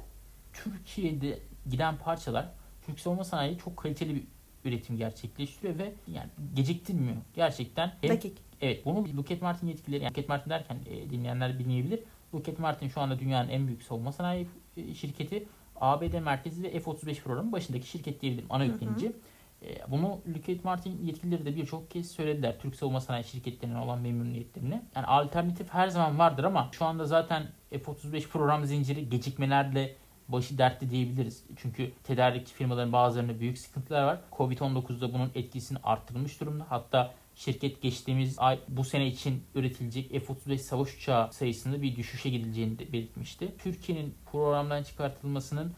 Türkiye'de 0.53 1.39
giden 1.69 1.97
parçalar 1.97 2.49
Türk 2.85 2.99
savunma 2.99 3.23
sanayi 3.23 3.57
çok 3.57 3.77
kaliteli 3.77 4.15
bir 4.15 4.23
üretim 4.65 4.97
gerçekleştiriyor 4.97 5.79
ve 5.79 5.93
yani 6.07 6.29
geciktirmiyor. 6.55 7.15
Gerçekten 7.33 7.93
Dakik. 8.07 8.37
Evet 8.61 8.85
bunu 8.85 9.17
Lockheed 9.17 9.41
Martin 9.41 9.67
yetkilileri 9.67 10.03
yani 10.03 10.11
Lockheed 10.11 10.29
Martin 10.29 10.49
derken 10.49 10.77
e, 10.89 11.09
dinleyenler 11.09 11.59
bilmeyebilir. 11.59 11.99
Lockheed 12.33 12.57
Martin 12.57 12.87
şu 12.87 13.01
anda 13.01 13.19
dünyanın 13.19 13.49
en 13.49 13.67
büyük 13.67 13.83
savunma 13.83 14.11
sanayi 14.11 14.47
e, 14.77 14.93
şirketi. 14.93 15.45
ABD 15.75 16.19
merkezi 16.19 16.63
ve 16.63 16.79
F-35 16.79 17.21
programı 17.21 17.51
başındaki 17.51 17.87
şirket 17.87 18.21
diyebilirim. 18.21 18.47
Ana 18.49 18.63
yüklenici. 18.63 19.05
E, 19.05 19.11
bunu 19.87 20.21
Lockheed 20.35 20.63
Martin 20.63 21.05
yetkilileri 21.05 21.45
de 21.45 21.55
birçok 21.55 21.91
kez 21.91 22.11
söylediler. 22.11 22.59
Türk 22.59 22.75
savunma 22.75 23.01
sanayi 23.01 23.23
şirketlerine 23.23 23.77
olan 23.77 24.01
memnuniyetlerini. 24.01 24.81
Yani 24.95 25.05
alternatif 25.05 25.69
her 25.69 25.87
zaman 25.87 26.19
vardır 26.19 26.43
ama 26.43 26.69
şu 26.71 26.85
anda 26.85 27.05
zaten 27.05 27.43
F-35 27.69 28.27
program 28.27 28.65
zinciri 28.65 29.09
gecikmelerle 29.09 29.95
başı 30.27 30.57
dertli 30.57 30.89
diyebiliriz. 30.89 31.43
Çünkü 31.55 31.91
tedarik 32.03 32.47
firmaların 32.47 32.93
bazılarında 32.93 33.39
büyük 33.39 33.57
sıkıntılar 33.57 34.03
var. 34.03 34.19
Covid-19'da 34.31 35.13
bunun 35.13 35.31
etkisini 35.35 35.77
arttırmış 35.83 36.41
durumda. 36.41 36.65
Hatta 36.69 37.13
şirket 37.35 37.81
geçtiğimiz 37.81 38.39
ay 38.39 38.59
bu 38.67 38.83
sene 38.83 39.07
için 39.07 39.43
üretilecek 39.55 40.11
F-35 40.11 40.57
savaş 40.57 40.97
uçağı 40.97 41.33
sayısında 41.33 41.81
bir 41.81 41.95
düşüşe 41.95 42.29
gidileceğini 42.29 42.93
belirtmişti. 42.93 43.57
Türkiye'nin 43.57 44.15
programdan 44.31 44.83
çıkartılmasının 44.83 45.67
e, 45.67 45.73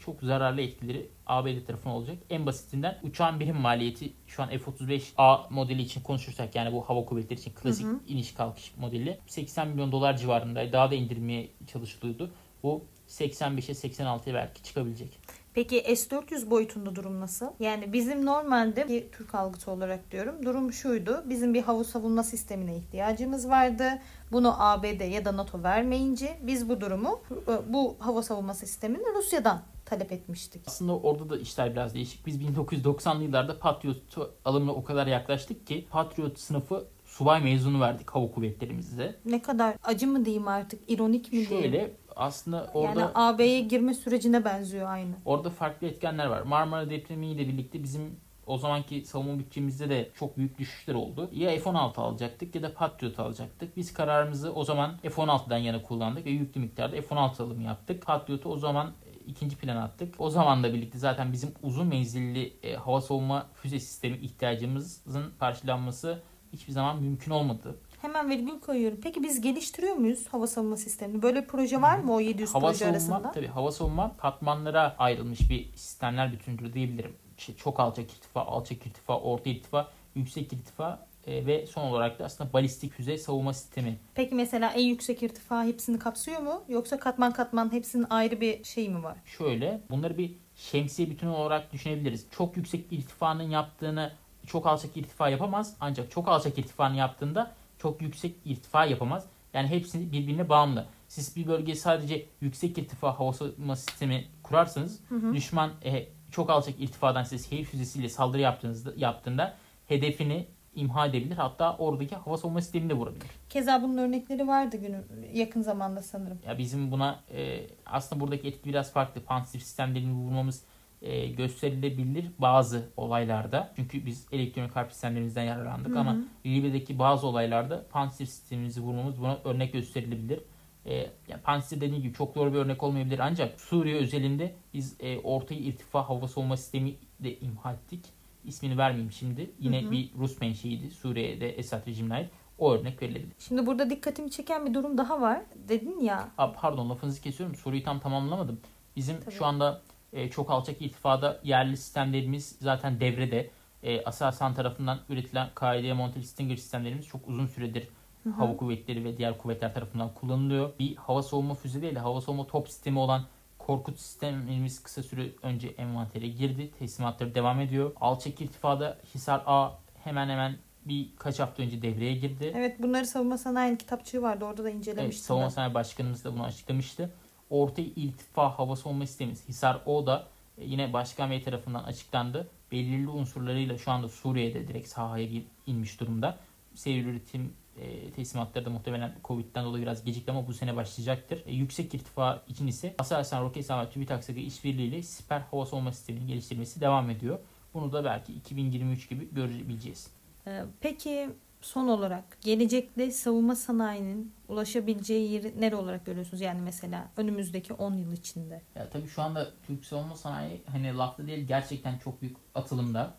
çok 0.00 0.20
zararlı 0.20 0.60
etkileri 0.60 1.08
ABD 1.26 1.66
tarafına 1.66 1.96
olacak. 1.96 2.18
En 2.30 2.46
basitinden 2.46 2.98
uçağın 3.02 3.40
birim 3.40 3.56
maliyeti 3.56 4.12
şu 4.26 4.42
an 4.42 4.48
F-35A 4.48 5.52
modeli 5.52 5.82
için 5.82 6.00
konuşursak 6.00 6.54
yani 6.54 6.72
bu 6.72 6.82
hava 6.82 7.04
kuvvetleri 7.04 7.40
için 7.40 7.52
klasik 7.52 7.86
hı 7.86 7.90
hı. 7.90 8.00
iniş 8.06 8.34
kalkış 8.34 8.72
modeli 8.76 9.18
80 9.26 9.68
milyon 9.68 9.92
dolar 9.92 10.16
civarında 10.16 10.72
daha 10.72 10.90
da 10.90 10.94
indirmeye 10.94 11.48
çalışılıyordu. 11.66 12.30
Bu 12.62 12.84
85'e 13.08 13.88
86'ya 13.88 14.34
belki 14.34 14.62
çıkabilecek. 14.62 15.18
Peki 15.54 15.96
S-400 15.96 16.50
boyutunda 16.50 16.96
durum 16.96 17.20
nasıl? 17.20 17.46
Yani 17.60 17.92
bizim 17.92 18.26
normalde 18.26 18.88
bir 18.88 19.12
Türk 19.12 19.34
algısı 19.34 19.70
olarak 19.70 20.10
diyorum 20.10 20.34
durum 20.46 20.72
şuydu. 20.72 21.24
Bizim 21.28 21.54
bir 21.54 21.62
hava 21.62 21.84
savunma 21.84 22.22
sistemine 22.22 22.76
ihtiyacımız 22.76 23.48
vardı. 23.48 23.84
Bunu 24.32 24.54
ABD 24.58 25.12
ya 25.12 25.24
da 25.24 25.36
NATO 25.36 25.62
vermeyince 25.62 26.38
biz 26.42 26.68
bu 26.68 26.80
durumu 26.80 27.20
bu 27.68 27.96
hava 27.98 28.22
savunma 28.22 28.54
sistemini 28.54 29.04
Rusya'dan 29.16 29.62
talep 29.84 30.12
etmiştik. 30.12 30.62
Aslında 30.66 30.96
orada 30.96 31.30
da 31.30 31.38
işler 31.38 31.72
biraz 31.72 31.94
değişik. 31.94 32.26
Biz 32.26 32.42
1990'lı 32.42 33.22
yıllarda 33.22 33.58
Patriot 33.58 33.96
alımına 34.44 34.72
o 34.72 34.84
kadar 34.84 35.06
yaklaştık 35.06 35.66
ki 35.66 35.86
Patriot 35.90 36.38
sınıfı 36.38 36.86
subay 37.04 37.42
mezunu 37.42 37.80
verdik 37.80 38.10
hava 38.10 38.30
kuvvetlerimize. 38.30 39.16
Ne 39.24 39.42
kadar 39.42 39.74
acı 39.84 40.06
mı 40.06 40.24
diyeyim 40.24 40.48
artık, 40.48 40.80
ironik 40.88 41.32
mi 41.32 41.48
diyeyim? 41.48 41.62
Şöyle 41.62 41.92
aslında 42.16 42.70
orada 42.74 43.00
yani 43.00 43.10
AB'ye 43.14 43.60
girme 43.60 43.94
sürecine 43.94 44.44
benziyor 44.44 44.88
aynı. 44.88 45.14
orada 45.24 45.50
farklı 45.50 45.86
etkenler 45.86 46.26
var. 46.26 46.42
Marmara 46.42 46.90
depremiyle 46.90 47.48
birlikte 47.48 47.82
bizim 47.82 48.16
o 48.46 48.58
zamanki 48.58 49.04
savunma 49.04 49.38
bütçemizde 49.38 49.90
de 49.90 50.10
çok 50.14 50.36
büyük 50.36 50.58
düşüşler 50.58 50.94
oldu. 50.94 51.30
Ya 51.32 51.50
F-16 51.50 52.00
alacaktık 52.00 52.54
ya 52.54 52.62
da 52.62 52.74
Patriot 52.74 53.18
alacaktık. 53.18 53.76
Biz 53.76 53.94
kararımızı 53.94 54.52
o 54.52 54.64
zaman 54.64 54.96
F-16'dan 55.02 55.58
yana 55.58 55.82
kullandık 55.82 56.26
ve 56.26 56.30
yüklü 56.30 56.60
miktarda 56.60 57.02
F-16 57.02 57.42
alımı 57.42 57.62
yaptık. 57.62 58.06
Patriot'u 58.06 58.48
o 58.48 58.58
zaman 58.58 58.86
e, 58.86 59.10
ikinci 59.26 59.56
plana 59.56 59.84
attık. 59.84 60.14
O 60.18 60.30
zamanla 60.30 60.74
birlikte 60.74 60.98
zaten 60.98 61.32
bizim 61.32 61.54
uzun 61.62 61.86
menzilli 61.86 62.56
e, 62.62 62.74
hava 62.74 63.00
savunma 63.00 63.46
füze 63.54 63.80
sistemi 63.80 64.16
ihtiyacımızın 64.16 65.32
karşılanması 65.40 66.22
hiçbir 66.52 66.72
zaman 66.72 67.02
mümkün 67.02 67.30
olmadı. 67.30 67.76
Hemen 68.04 68.30
virgül 68.30 68.60
koyuyorum. 68.60 68.98
Peki 69.02 69.22
biz 69.22 69.40
geliştiriyor 69.40 69.94
muyuz 69.94 70.26
hava 70.28 70.46
savunma 70.46 70.76
sistemini? 70.76 71.22
Böyle 71.22 71.42
bir 71.42 71.46
proje 71.46 71.82
var 71.82 71.98
mı 71.98 72.14
o 72.14 72.20
700 72.20 72.54
Hava 72.54 72.66
proje 72.66 72.78
savunma 72.78 72.92
arasında? 72.92 73.32
tabii 73.32 73.46
hava 73.46 73.72
savunma 73.72 74.16
katmanlara 74.16 74.96
ayrılmış 74.98 75.50
bir 75.50 75.72
sistemler 75.76 76.32
bütündür 76.32 76.72
diyebilirim. 76.72 77.16
İşte 77.38 77.56
çok 77.56 77.80
alçak 77.80 78.12
irtifa, 78.12 78.40
alçak 78.40 78.86
irtifa, 78.86 79.18
orta 79.18 79.50
irtifa, 79.50 79.88
yüksek 80.14 80.52
irtifa 80.52 81.06
e, 81.26 81.46
ve 81.46 81.66
son 81.66 81.82
olarak 81.82 82.18
da 82.18 82.24
aslında 82.24 82.52
balistik 82.52 82.92
füze 82.92 83.18
savunma 83.18 83.52
sistemi. 83.52 83.98
Peki 84.14 84.34
mesela 84.34 84.70
en 84.70 84.84
yüksek 84.84 85.22
irtifa 85.22 85.64
hepsini 85.64 85.98
kapsıyor 85.98 86.40
mu? 86.40 86.62
Yoksa 86.68 86.98
katman 86.98 87.32
katman 87.32 87.72
hepsinin 87.72 88.06
ayrı 88.10 88.40
bir 88.40 88.64
şey 88.64 88.88
mi 88.88 89.02
var? 89.02 89.16
Şöyle 89.24 89.80
bunları 89.90 90.18
bir 90.18 90.32
şemsiye 90.56 91.10
bütünü 91.10 91.30
olarak 91.30 91.72
düşünebiliriz. 91.72 92.26
Çok 92.30 92.56
yüksek 92.56 92.92
irtifanın 92.92 93.50
yaptığını 93.50 94.12
çok 94.46 94.66
alçak 94.66 94.96
irtifa 94.96 95.28
yapamaz. 95.28 95.76
Ancak 95.80 96.10
çok 96.10 96.28
alçak 96.28 96.58
irtifanın 96.58 96.94
yaptığında 96.94 97.54
çok 97.84 98.02
yüksek 98.02 98.34
irtifa 98.44 98.84
yapamaz. 98.84 99.26
Yani 99.54 99.68
hepsi 99.68 100.12
birbirine 100.12 100.48
bağımlı. 100.48 100.86
Siz 101.08 101.36
bir 101.36 101.46
bölgeye 101.46 101.76
sadece 101.76 102.26
yüksek 102.40 102.78
irtifa 102.78 103.18
hava 103.18 103.32
savunma 103.32 103.76
sistemi 103.76 104.24
kurarsanız 104.42 105.00
düşman 105.32 105.70
e, 105.84 106.06
çok 106.30 106.50
alçak 106.50 106.80
irtifadan 106.80 107.22
size 107.22 107.48
şehir 107.48 107.64
füzesiyle 107.64 108.08
saldırı 108.08 108.40
yaptığınızda 108.40 108.92
yaptığında 108.96 109.56
hedefini 109.88 110.46
imha 110.74 111.06
edebilir. 111.06 111.36
Hatta 111.36 111.76
oradaki 111.76 112.16
hava 112.16 112.36
savunma 112.36 112.60
sistemini 112.60 112.90
de 112.90 112.94
vurabilir. 112.94 113.26
Keza 113.48 113.82
bunun 113.82 113.98
örnekleri 113.98 114.46
vardı 114.46 114.76
günü 114.76 115.04
yakın 115.32 115.62
zamanda 115.62 116.02
sanırım. 116.02 116.38
Ya 116.46 116.58
bizim 116.58 116.90
buna 116.90 117.20
e, 117.34 117.66
aslında 117.86 118.20
buradaki 118.20 118.48
etki 118.48 118.68
biraz 118.68 118.92
farklı. 118.92 119.20
Pansir 119.20 119.60
sistemlerini 119.60 120.12
vurmamız 120.12 120.62
e, 121.02 121.26
gösterilebilir 121.26 122.26
bazı 122.38 122.88
olaylarda. 122.96 123.72
Çünkü 123.76 124.06
biz 124.06 124.26
elektronik 124.32 124.76
harp 124.76 124.92
sistemlerimizden 124.92 125.44
yararlandık 125.44 125.90
Hı 125.90 125.94
hı. 125.94 125.98
ama 125.98 126.16
Libya'daki 126.46 126.98
bazı 126.98 127.26
olaylarda 127.26 127.86
pansir 127.90 128.26
sistemimizi 128.26 128.80
vurmamız 128.80 129.20
buna 129.20 129.38
örnek 129.44 129.72
gösterilebilir. 129.72 130.40
E, 130.86 130.94
yani 131.28 131.42
pansir 131.42 131.80
dediğim 131.80 132.02
gibi 132.02 132.14
çok 132.14 132.34
doğru 132.34 132.52
bir 132.52 132.58
örnek 132.58 132.82
olmayabilir 132.82 133.18
ancak 133.18 133.60
Suriye 133.60 133.96
özelinde 133.96 134.54
biz 134.74 134.96
e, 135.00 135.18
orta 135.18 135.54
irtifa 135.54 136.08
hava 136.08 136.28
savunma 136.28 136.56
sistemi 136.56 136.94
de 137.20 137.38
imha 137.38 137.72
ettik. 137.72 138.04
İsmini 138.44 138.78
vermeyeyim 138.78 139.12
şimdi. 139.12 139.50
Yine 139.58 139.82
Hı 139.82 139.86
hı. 139.86 139.90
bir 139.90 140.10
Rus 140.18 140.40
menşeiydi. 140.40 140.90
Suriye'de 140.90 141.50
Esad 141.50 141.86
rejimine 141.86 142.14
ait. 142.14 142.30
O 142.58 142.72
örnek 142.72 143.02
verilebilir. 143.02 143.32
Şimdi 143.38 143.66
burada 143.66 143.90
dikkatimi 143.90 144.30
çeken 144.30 144.66
bir 144.66 144.74
durum 144.74 144.98
daha 144.98 145.20
var. 145.20 145.42
Dedin 145.68 146.00
ya 146.00 146.28
Aa, 146.38 146.52
pardon 146.52 146.90
lafınızı 146.90 147.22
kesiyorum. 147.22 147.56
Soruyu 147.56 147.82
tam 147.82 148.00
tamamlamadım. 148.00 148.60
Bizim 148.96 149.20
Tabii. 149.20 149.34
şu 149.34 149.44
anda 149.46 149.82
e, 150.14 150.30
çok 150.30 150.50
alçak 150.50 150.82
irtifada 150.82 151.40
yerli 151.44 151.76
sistemlerimiz 151.76 152.56
zaten 152.60 153.00
devrede. 153.00 153.50
E, 153.82 154.04
Aselsan 154.04 154.54
tarafından 154.54 154.98
üretilen 155.08 155.48
KD 155.54 155.92
Monteli 155.92 156.24
Stinger 156.26 156.56
sistemlerimiz 156.56 157.06
çok 157.06 157.28
uzun 157.28 157.46
süredir 157.46 157.88
Hı 158.24 158.30
hı. 158.30 158.34
hava 158.34 158.56
kuvvetleri 158.56 159.04
ve 159.04 159.16
diğer 159.18 159.38
kuvvetler 159.38 159.74
tarafından 159.74 160.14
kullanılıyor. 160.14 160.70
Bir 160.78 160.96
hava 160.96 161.22
savunma 161.22 161.54
füze 161.54 161.82
değil 161.82 161.94
de 161.94 161.98
hava 161.98 162.20
savunma 162.20 162.46
top 162.46 162.68
sistemi 162.68 162.98
olan 162.98 163.22
Korkut 163.58 163.98
sistemimiz 163.98 164.82
kısa 164.82 165.02
süre 165.02 165.26
önce 165.42 165.68
envantere 165.68 166.28
girdi. 166.28 166.70
Teslimatları 166.78 167.34
devam 167.34 167.60
ediyor. 167.60 167.92
Alçak 168.00 168.40
irtifada 168.40 168.98
Hisar 169.14 169.42
A 169.46 169.70
hemen 170.04 170.28
hemen 170.28 170.56
birkaç 170.84 171.40
hafta 171.40 171.62
önce 171.62 171.82
devreye 171.82 172.14
girdi. 172.14 172.52
evet 172.56 172.82
bunları 172.82 173.06
savunma 173.06 173.38
sanayi 173.38 173.78
kitapçığı 173.78 174.22
vardı. 174.22 174.44
Orada 174.44 174.64
da 174.64 174.68
Evet, 174.70 174.78
incelemiştim. 174.78 175.24
Savunma 175.24 175.44
ben. 175.44 175.48
Sanayi 175.50 175.74
Başkanımız 175.74 176.24
da 176.24 176.32
bunu 176.32 176.44
açıklamıştı. 176.44 177.10
Orta 177.54 177.82
irtifa 177.82 178.58
hava 178.58 178.76
savunma 178.76 179.06
sistemimiz 179.06 179.48
Hisar 179.48 179.82
O 179.86 180.06
da 180.06 180.26
e, 180.58 180.64
yine 180.64 180.92
Başkan 180.92 181.30
Bey 181.30 181.42
tarafından 181.42 181.84
açıklandı. 181.84 182.48
Belirli 182.72 183.08
unsurlarıyla 183.08 183.78
şu 183.78 183.90
anda 183.90 184.08
Suriye'de 184.08 184.68
direkt 184.68 184.88
sahaya 184.88 185.28
inmiş 185.66 186.00
durumda. 186.00 186.38
Seyir 186.74 187.06
üretim 187.06 187.52
e, 187.76 188.10
teslimatları 188.10 188.64
da 188.64 188.70
muhtemelen 188.70 189.14
Covid'den 189.24 189.64
dolayı 189.64 189.82
biraz 189.82 190.04
gecikti 190.04 190.30
ama 190.30 190.46
bu 190.46 190.52
sene 190.52 190.76
başlayacaktır. 190.76 191.42
E, 191.46 191.52
yüksek 191.52 191.94
irtifa 191.94 192.42
için 192.48 192.66
ise 192.66 192.94
Aselsan, 192.98 193.42
Roketsan 193.42 193.86
ve 193.86 193.90
TÜBİTAK 193.90 194.24
SAGA 194.24 194.40
işbirliğiyle 194.40 195.02
siper 195.02 195.40
hava 195.40 195.66
savunma 195.66 195.92
sisteminin 195.92 196.26
geliştirilmesi 196.26 196.80
devam 196.80 197.10
ediyor. 197.10 197.38
Bunu 197.74 197.92
da 197.92 198.04
belki 198.04 198.32
2023 198.32 199.08
gibi 199.08 199.34
görebileceğiz. 199.34 200.10
Ee, 200.46 200.64
Peki 200.80 201.30
son 201.64 201.88
olarak 201.88 202.24
gelecekte 202.40 203.10
savunma 203.10 203.56
sanayinin 203.56 204.32
ulaşabileceği 204.48 205.32
yeri 205.32 205.60
nere 205.60 205.76
olarak 205.76 206.06
görüyorsunuz? 206.06 206.40
Yani 206.40 206.60
mesela 206.60 207.10
önümüzdeki 207.16 207.72
10 207.72 207.94
yıl 207.94 208.12
içinde. 208.12 208.62
Ya 208.74 208.90
tabii 208.90 209.08
şu 209.08 209.22
anda 209.22 209.50
Türk 209.66 209.84
savunma 209.84 210.16
sanayi 210.16 210.62
hani 210.72 210.96
lafta 210.96 211.26
değil 211.26 211.46
gerçekten 211.46 211.98
çok 211.98 212.22
büyük 212.22 212.36
atılımda. 212.54 213.14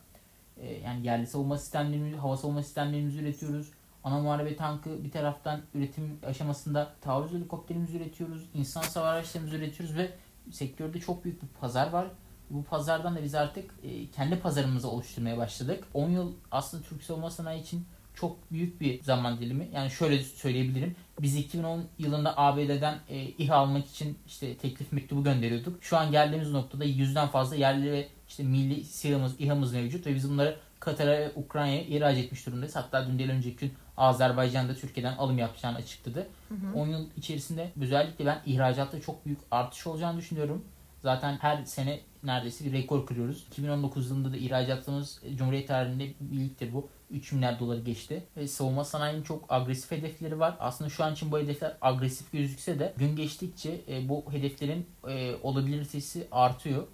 Ee, 0.57 0.73
yani 0.73 1.05
yerli 1.05 1.27
savunma 1.27 1.57
sistemlerimizi, 1.57 2.17
hava 2.17 2.37
savunma 2.37 2.63
sistemlerimizi 2.63 3.19
üretiyoruz. 3.19 3.71
Ana 4.03 4.19
muharebe 4.19 4.55
tankı 4.55 5.03
bir 5.03 5.11
taraftan 5.11 5.61
üretim 5.73 6.19
aşamasında 6.25 6.93
taarruz 7.01 7.33
helikopterimizi 7.33 7.97
üretiyoruz. 7.97 8.49
insan 8.53 8.81
savar 8.81 9.13
araçlarımızı 9.13 9.55
üretiyoruz 9.55 9.97
ve 9.97 10.11
sektörde 10.51 10.99
çok 10.99 11.23
büyük 11.23 11.43
bir 11.43 11.47
pazar 11.47 11.89
var. 11.89 12.07
Bu 12.49 12.63
pazardan 12.63 13.15
da 13.15 13.23
biz 13.23 13.35
artık 13.35 13.71
e, 13.83 14.11
kendi 14.11 14.39
pazarımızı 14.39 14.89
oluşturmaya 14.89 15.37
başladık. 15.37 15.83
10 15.93 16.09
yıl 16.09 16.33
aslında 16.51 16.83
Türk 16.83 17.03
savunma 17.03 17.29
sanayi 17.29 17.61
için 17.61 17.85
çok 18.15 18.51
büyük 18.51 18.81
bir 18.81 19.03
zaman 19.03 19.39
dilimi. 19.39 19.69
Yani 19.73 19.91
şöyle 19.91 20.23
söyleyebilirim. 20.23 20.95
Biz 21.21 21.35
2010 21.35 21.85
yılında 21.99 22.37
ABD'den 22.37 22.99
e, 23.09 23.21
İHA 23.23 23.55
almak 23.55 23.87
için 23.87 24.17
işte 24.27 24.57
teklif 24.57 24.91
mektubu 24.91 25.23
gönderiyorduk. 25.23 25.83
Şu 25.83 25.97
an 25.97 26.11
geldiğimiz 26.11 26.51
noktada 26.51 26.83
yüzden 26.83 27.27
fazla 27.27 27.55
yerli 27.55 27.91
ve 27.91 28.07
işte 28.27 28.43
milli 28.43 28.83
SİHA'mız, 28.83 29.39
İHA'mız 29.39 29.73
mevcut 29.73 30.07
ve 30.07 30.15
biz 30.15 30.29
bunları 30.29 30.57
Katar'a 30.79 31.11
ve 31.11 31.31
Ukrayna'ya 31.35 31.81
ihraç 31.81 32.17
etmiş 32.17 32.45
durumdayız. 32.45 32.75
Hatta 32.75 33.07
dün 33.07 33.19
değil 33.19 33.29
önceki 33.29 33.57
gün 33.57 33.73
Azerbaycan'da 33.97 34.75
Türkiye'den 34.75 35.17
alım 35.17 35.37
yapacağını 35.37 35.77
açıkladı. 35.77 36.27
10 36.75 36.87
yıl 36.87 37.05
içerisinde 37.17 37.71
özellikle 37.81 38.25
ben 38.25 38.41
ihracatta 38.45 39.01
çok 39.01 39.25
büyük 39.25 39.39
artış 39.51 39.87
olacağını 39.87 40.17
düşünüyorum. 40.17 40.65
Zaten 41.03 41.37
her 41.41 41.65
sene 41.65 41.99
neredeyse 42.23 42.65
bir 42.65 42.71
rekor 42.71 43.05
kırıyoruz. 43.05 43.43
2019 43.47 44.09
yılında 44.09 44.31
da 44.31 44.37
ihracatımız 44.37 45.21
e, 45.23 45.35
Cumhuriyet 45.35 45.67
tarihinde 45.67 46.13
bir 46.19 46.41
ilktir 46.41 46.73
bu. 46.73 46.89
3 47.11 47.31
milyar 47.31 47.59
doları 47.59 47.79
geçti. 47.81 48.23
Ve 48.37 48.47
savunma 48.47 48.83
sanayinin 48.83 49.23
çok 49.23 49.45
agresif 49.53 49.91
hedefleri 49.91 50.39
var. 50.39 50.55
Aslında 50.59 50.89
şu 50.89 51.03
an 51.03 51.13
için 51.13 51.31
bu 51.31 51.39
hedefler 51.39 51.77
agresif 51.81 52.31
gözükse 52.31 52.79
de 52.79 52.93
gün 52.97 53.15
geçtikçe 53.15 53.81
e, 53.89 54.09
bu 54.09 54.25
hedeflerin 54.31 54.87
e, 55.07 55.35
olabilitesi 55.43 56.27
artıyor. 56.31 56.87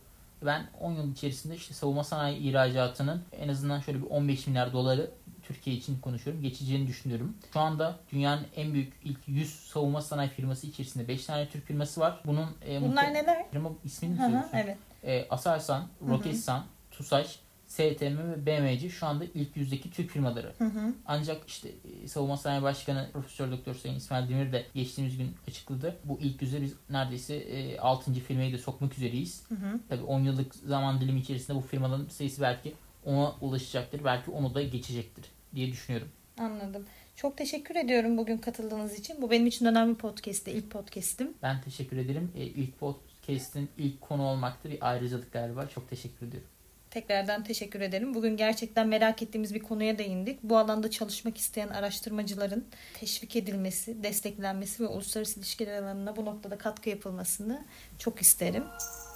Ben 0.45 0.69
10 0.79 0.91
yıl 0.93 1.11
içerisinde 1.11 1.55
işte 1.55 1.73
savunma 1.73 2.03
sanayi 2.03 2.37
ihracatının 2.37 3.21
en 3.31 3.47
azından 3.49 3.79
şöyle 3.79 4.01
bir 4.01 4.07
15 4.09 4.47
milyar 4.47 4.73
doları 4.73 5.11
Türkiye 5.43 5.75
için 5.75 5.99
konuşuyorum. 5.99 6.41
Geçeceğini 6.43 6.87
düşünüyorum. 6.87 7.37
Şu 7.53 7.59
anda 7.59 7.99
dünyanın 8.11 8.45
en 8.55 8.73
büyük 8.73 8.93
ilk 9.03 9.19
100 9.27 9.49
savunma 9.59 10.01
sanayi 10.01 10.29
firması 10.29 10.67
içerisinde 10.67 11.07
5 11.07 11.25
tane 11.25 11.49
Türk 11.49 11.65
firması 11.65 12.01
var. 12.01 12.21
Bunun 12.25 12.47
e, 12.67 12.81
Bunlar 12.81 13.13
neler? 13.13 13.45
firma 13.51 13.69
ismini 13.83 14.11
mi 14.13 14.17
söylüyorsun? 14.19 14.49
evet. 14.53 14.77
E, 15.03 15.27
Aselsan, 15.29 15.87
Roketsan, 16.09 16.63
TUSAŞ, 16.91 17.39
STM 17.71 18.17
ve 18.17 18.45
BMC 18.45 18.89
şu 18.89 19.05
anda 19.05 19.25
ilk 19.33 19.57
yüzdeki 19.57 19.91
Türk 19.91 20.09
firmaları. 20.09 20.53
Hı 20.57 20.63
hı. 20.63 20.93
Ancak 21.05 21.47
işte 21.47 21.69
e, 22.03 22.07
Savunma 22.07 22.37
Sanayi 22.37 22.61
Başkanı 22.61 23.09
Profesör 23.13 23.51
Doktor 23.51 23.75
Sayın 23.75 23.95
İsmail 23.95 24.29
Demir 24.29 24.51
de 24.51 24.65
geçtiğimiz 24.73 25.17
gün 25.17 25.35
açıkladı. 25.47 25.95
Bu 26.05 26.19
ilk 26.21 26.41
yüze 26.41 26.61
biz 26.61 26.73
neredeyse 26.89 27.35
e, 27.35 27.77
6. 27.77 28.13
firmayı 28.13 28.53
da 28.53 28.57
sokmak 28.57 28.97
üzereyiz. 28.97 29.43
Hı 29.49 29.55
hı. 29.55 29.79
Tabii 29.89 30.03
10 30.03 30.19
yıllık 30.19 30.55
zaman 30.55 31.01
dilimi 31.01 31.19
içerisinde 31.19 31.57
bu 31.57 31.61
firmaların 31.61 32.07
sayısı 32.07 32.41
belki 32.41 32.73
ona 33.05 33.35
ulaşacaktır. 33.41 34.03
Belki 34.03 34.31
onu 34.31 34.53
da 34.53 34.61
geçecektir 34.61 35.25
diye 35.55 35.67
düşünüyorum. 35.71 36.07
Anladım. 36.37 36.85
Çok 37.15 37.37
teşekkür 37.37 37.75
ediyorum 37.75 38.17
bugün 38.17 38.37
katıldığınız 38.37 38.99
için. 38.99 39.21
Bu 39.21 39.31
benim 39.31 39.47
için 39.47 39.65
önemli 39.65 39.93
bir 39.93 39.99
podcast'ti. 39.99 40.51
ilk 40.51 40.71
podcast'im. 40.71 41.33
Ben 41.43 41.61
teşekkür 41.61 41.97
ederim. 41.97 42.31
E, 42.35 42.43
ilk 42.43 42.79
podcast'in 42.79 43.69
ilk 43.77 44.01
konu 44.01 44.23
olmakta 44.23 44.69
bir 44.69 44.89
ayrıcalık 44.89 45.33
galiba. 45.33 45.67
Çok 45.67 45.89
teşekkür 45.89 46.27
ediyorum. 46.27 46.49
Tekrardan 46.91 47.43
teşekkür 47.43 47.81
ederim. 47.81 48.13
Bugün 48.13 48.37
gerçekten 48.37 48.87
merak 48.87 49.21
ettiğimiz 49.21 49.53
bir 49.53 49.59
konuya 49.59 49.97
değindik. 49.97 50.43
Bu 50.43 50.57
alanda 50.57 50.91
çalışmak 50.91 51.37
isteyen 51.37 51.67
araştırmacıların 51.67 52.65
teşvik 52.93 53.35
edilmesi, 53.35 54.03
desteklenmesi 54.03 54.83
ve 54.83 54.87
uluslararası 54.87 55.39
ilişkiler 55.39 55.81
alanına 55.83 56.15
bu 56.15 56.25
noktada 56.25 56.57
katkı 56.57 56.89
yapılmasını 56.89 57.65
çok 57.97 58.21
isterim. 58.21 58.63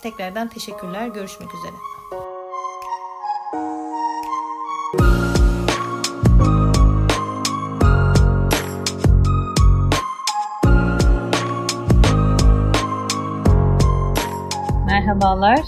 Tekrardan 0.01 0.49
teşekkürler. 0.49 1.07
Görüşmek 1.07 1.49
üzere. 1.55 1.75
Merhabalar. 14.85 15.59